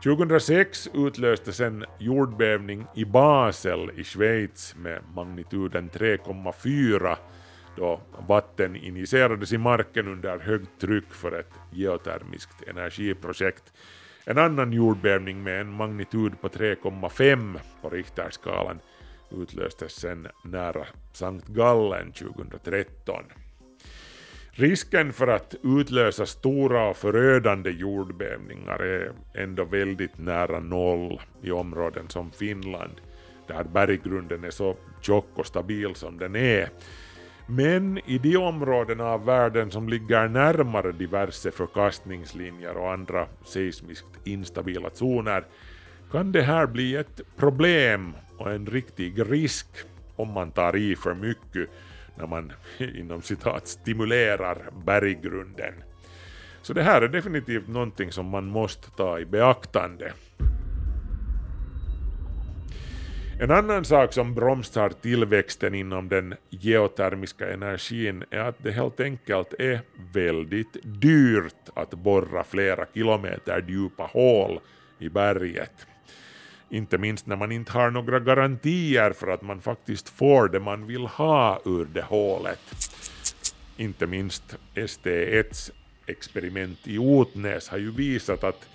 2006 0.03 0.89
utlöstes 0.93 1.59
en 1.59 1.85
jordbävning 1.99 2.85
i 2.95 3.05
Basel 3.05 3.91
i 3.95 4.03
Schweiz 4.03 4.75
med 4.75 5.01
magnituden 5.15 5.89
3,4 5.89 7.17
då 7.77 8.01
vatten 8.27 8.75
injicerades 8.75 9.53
i 9.53 9.57
marken 9.57 10.07
under 10.07 10.39
högt 10.39 10.81
tryck 10.81 11.13
för 11.13 11.39
ett 11.39 11.53
geotermiskt 11.71 12.67
energiprojekt. 12.67 13.73
En 14.25 14.37
annan 14.37 14.73
jordbävning 14.73 15.43
med 15.43 15.61
en 15.61 15.71
magnitud 15.71 16.41
på 16.41 16.47
3,5 16.47 17.59
på 17.81 17.89
Richterskalan 17.89 18.79
utlöstes 19.31 19.93
sen 19.93 20.27
nära 20.43 20.85
Sankt 21.13 21.47
Gallen 21.47 22.11
2013. 22.11 23.23
Risken 24.51 25.13
för 25.13 25.27
att 25.27 25.55
utlösa 25.63 26.25
stora 26.25 26.89
och 26.89 26.97
förödande 26.97 27.69
jordbävningar 27.69 28.79
är 28.79 29.11
ändå 29.33 29.63
väldigt 29.63 30.17
nära 30.17 30.59
noll 30.59 31.21
i 31.41 31.51
områden 31.51 32.09
som 32.09 32.31
Finland, 32.31 33.01
där 33.47 33.63
berggrunden 33.63 34.43
är 34.43 34.49
så 34.49 34.77
tjock 35.01 35.27
och 35.35 35.45
stabil 35.45 35.95
som 35.95 36.17
den 36.17 36.35
är. 36.35 36.69
Men 37.49 37.99
i 38.05 38.17
de 38.17 38.37
områden 38.37 39.01
av 39.01 39.25
världen 39.25 39.71
som 39.71 39.89
ligger 39.89 40.27
närmare 40.27 40.91
diverse 40.91 41.51
förkastningslinjer 41.51 42.77
och 42.77 42.91
andra 42.91 43.27
seismiskt 43.45 44.07
instabila 44.23 44.89
zoner 44.93 45.43
kan 46.11 46.31
det 46.31 46.41
här 46.41 46.67
bli 46.67 46.95
ett 46.95 47.21
problem 47.37 48.13
och 48.37 48.51
en 48.51 48.65
riktig 48.65 49.31
risk 49.31 49.67
om 50.15 50.31
man 50.31 50.51
tar 50.51 50.75
i 50.75 50.95
för 50.95 51.13
mycket 51.13 51.69
när 52.15 52.27
man 52.27 52.51
inom 52.77 53.21
citat 53.21 53.67
stimulerar 53.67 54.57
berggrunden. 54.85 55.73
Så 56.61 56.73
det 56.73 56.83
här 56.83 57.01
är 57.01 57.07
definitivt 57.07 57.67
någonting 57.67 58.11
som 58.11 58.25
man 58.25 58.45
måste 58.45 58.91
ta 58.91 59.19
i 59.19 59.25
beaktande. 59.25 60.11
En 63.39 63.51
annan 63.51 63.85
sak 63.85 64.13
som 64.13 64.33
bromsar 64.33 64.89
tillväxten 64.89 65.75
inom 65.75 66.09
den 66.09 66.35
geotermiska 66.49 67.53
energin 67.53 68.23
är 68.31 68.39
att 68.39 68.63
det 68.63 68.71
helt 68.71 68.99
enkelt 68.99 69.53
är 69.59 69.81
väldigt 70.13 70.77
dyrt 70.83 71.69
att 71.73 71.89
borra 71.89 72.43
flera 72.43 72.85
kilometer 72.93 73.65
djupa 73.67 74.03
hål 74.03 74.59
i 74.99 75.09
berget. 75.09 75.87
Inte 76.69 76.97
minst 76.97 77.27
när 77.27 77.35
man 77.35 77.51
inte 77.51 77.71
har 77.71 77.89
några 77.89 78.19
garantier 78.19 79.11
för 79.11 79.27
att 79.27 79.41
man 79.41 79.61
faktiskt 79.61 80.09
får 80.09 80.49
det 80.49 80.59
man 80.59 80.87
vill 80.87 81.05
ha 81.05 81.61
ur 81.65 81.85
det 81.85 82.01
hålet. 82.01 82.61
Inte 83.77 84.07
minst 84.07 84.57
ST1s 84.75 85.71
experiment 86.05 86.79
i 86.83 86.97
Otnäs 86.97 87.69
har 87.69 87.77
ju 87.77 87.91
visat 87.91 88.43
att 88.43 88.69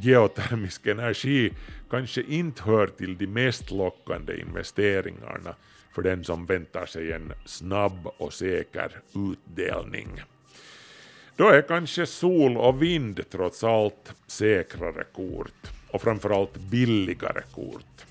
geotermisk 0.00 0.86
energi 0.86 1.52
kanske 1.90 2.22
inte 2.22 2.62
hör 2.62 2.86
till 2.86 3.16
de 3.16 3.26
mest 3.26 3.70
lockande 3.70 4.40
investeringarna 4.40 5.54
för 5.94 6.02
den 6.02 6.24
som 6.24 6.46
väntar 6.46 6.86
sig 6.86 7.12
en 7.12 7.32
snabb 7.44 8.06
och 8.18 8.32
säker 8.32 9.00
utdelning. 9.14 10.20
Då 11.36 11.48
är 11.48 11.62
kanske 11.62 12.06
sol 12.06 12.56
och 12.56 12.82
vind 12.82 13.30
trots 13.30 13.64
allt 13.64 14.14
säkrare 14.26 15.04
kort 15.12 15.70
och 15.90 16.02
framförallt 16.02 16.56
billigare 16.56 17.42
kort. 17.54 18.06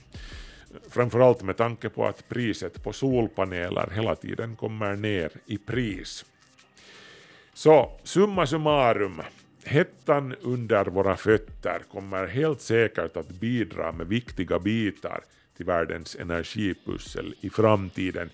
Framförallt 0.89 1.41
med 1.43 1.57
tanke 1.57 1.89
på 1.89 2.05
att 2.05 2.29
priset 2.29 2.83
på 2.83 2.93
solpaneler 2.93 3.89
hela 3.93 4.15
tiden 4.15 4.55
kommer 4.55 4.95
ner 4.95 5.31
i 5.45 5.57
pris. 5.57 6.25
Så 7.53 7.99
summa 8.03 8.47
summarum, 8.47 9.21
hettan 9.67 10.35
under 10.41 10.85
våra 10.85 11.15
fötter 11.15 11.81
kommer 11.91 12.27
helt 12.27 12.61
säkert 12.61 13.17
att 13.17 13.29
bidra 13.29 13.91
med 13.91 14.07
viktiga 14.07 14.59
bitar 14.59 15.23
till 15.57 15.65
världens 15.65 16.15
energipussel 16.15 17.35
i 17.41 17.49
framtiden, 17.49 18.29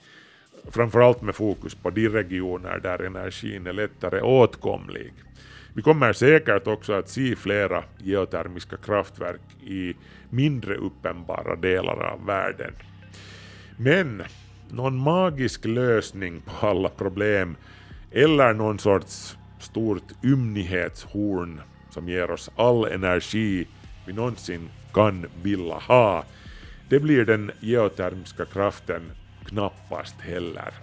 framförallt 0.71 1.21
med 1.21 1.35
fokus 1.35 1.75
på 1.75 1.89
de 1.89 2.09
regioner 2.09 2.79
där 2.79 3.03
energin 3.03 3.67
är 3.67 3.73
lättare 3.73 4.21
åtkomlig. 4.21 5.13
Vi 5.73 5.81
kommer 5.81 6.13
säkert 6.13 6.67
också 6.67 6.93
att 6.93 7.09
se 7.09 7.35
flera 7.35 7.83
geotermiska 7.97 8.77
kraftverk 8.77 9.41
i 9.63 9.95
mindre 10.29 10.75
uppenbara 10.75 11.55
delar 11.55 12.03
av 12.03 12.25
världen. 12.25 12.73
Men 13.77 14.23
någon 14.69 14.97
magisk 14.97 15.65
lösning 15.65 16.41
på 16.41 16.67
alla 16.67 16.89
problem 16.89 17.55
eller 18.11 18.53
någon 18.53 18.79
sorts 18.79 19.37
stort 19.61 20.23
ymnighetshorn 20.23 21.61
som 21.89 22.09
ger 22.09 22.31
oss 22.31 22.49
all 22.55 22.85
energi 22.85 23.67
vi 24.05 24.13
någonsin 24.13 24.69
kan 24.93 25.25
vilja 25.43 25.75
ha, 25.75 26.25
det 26.89 26.99
blir 26.99 27.25
den 27.25 27.51
geotermiska 27.59 28.45
kraften 28.45 29.11
knappast 29.45 30.15
heller. 30.21 30.73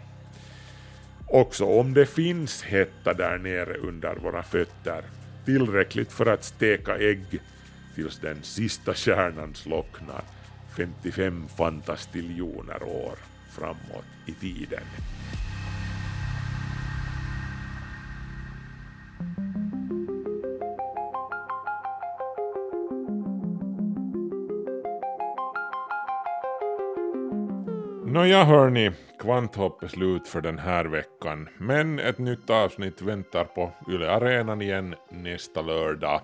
Också 1.26 1.64
om 1.64 1.94
det 1.94 2.06
finns 2.06 2.62
hetta 2.62 3.14
där 3.14 3.38
nere 3.38 3.74
under 3.74 4.14
våra 4.14 4.42
fötter, 4.42 5.02
tillräckligt 5.44 6.12
för 6.12 6.26
att 6.26 6.44
steka 6.44 6.98
ägg 6.98 7.40
tills 7.94 8.18
den 8.18 8.42
sista 8.42 8.94
kärnan 8.94 9.54
slocknar 9.54 10.22
55 10.76 11.48
fantastiljoner 11.56 12.82
år 12.82 13.18
framåt 13.50 14.04
i 14.26 14.32
tiden. 14.32 14.82
Nåja 28.18 28.44
hörni, 28.44 28.90
Kvanthopp 29.20 29.83
är 29.83 29.88
slut 29.88 30.28
för 30.28 30.40
den 30.40 30.59
här 30.59 30.85
veckan, 30.85 31.48
men 31.59 31.98
ett 31.98 32.18
nytt 32.18 32.50
avsnitt 32.50 33.02
väntar 33.02 33.44
på 33.44 33.72
Yle 33.90 34.11
Arenan 34.11 34.62
igen 34.62 34.94
nästa 35.11 35.62
lördag. 35.62 36.20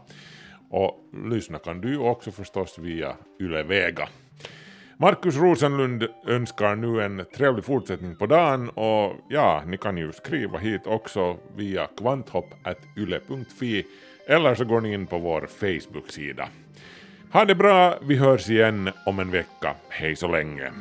Och 0.70 1.00
lyssna 1.30 1.58
kan 1.58 1.80
du 1.80 1.98
också 1.98 2.30
förstås 2.30 2.78
via 2.78 3.16
Yle 3.40 3.62
Vega. 3.62 4.08
Markus 4.96 5.36
Rosenlund 5.36 6.06
önskar 6.26 6.76
nu 6.76 7.02
en 7.02 7.24
trevlig 7.36 7.64
fortsättning 7.64 8.16
på 8.16 8.26
dagen 8.26 8.68
och 8.68 9.16
ja, 9.28 9.62
ni 9.66 9.76
kan 9.76 9.96
ju 9.96 10.12
skriva 10.12 10.58
hit 10.58 10.86
också 10.86 11.36
via 11.56 11.86
kvanthopp.yle.fi 11.86 13.86
eller 14.28 14.54
så 14.54 14.64
går 14.64 14.80
ni 14.80 14.92
in 14.92 15.06
på 15.06 15.18
vår 15.18 15.46
Facebook-sida. 15.46 16.48
Ha 17.32 17.44
det 17.44 17.54
bra, 17.54 17.98
vi 18.02 18.16
hörs 18.16 18.50
igen 18.50 18.90
om 19.06 19.18
en 19.18 19.30
vecka. 19.30 19.74
Hej 19.88 20.16
så 20.16 20.28
länge. 20.28 20.72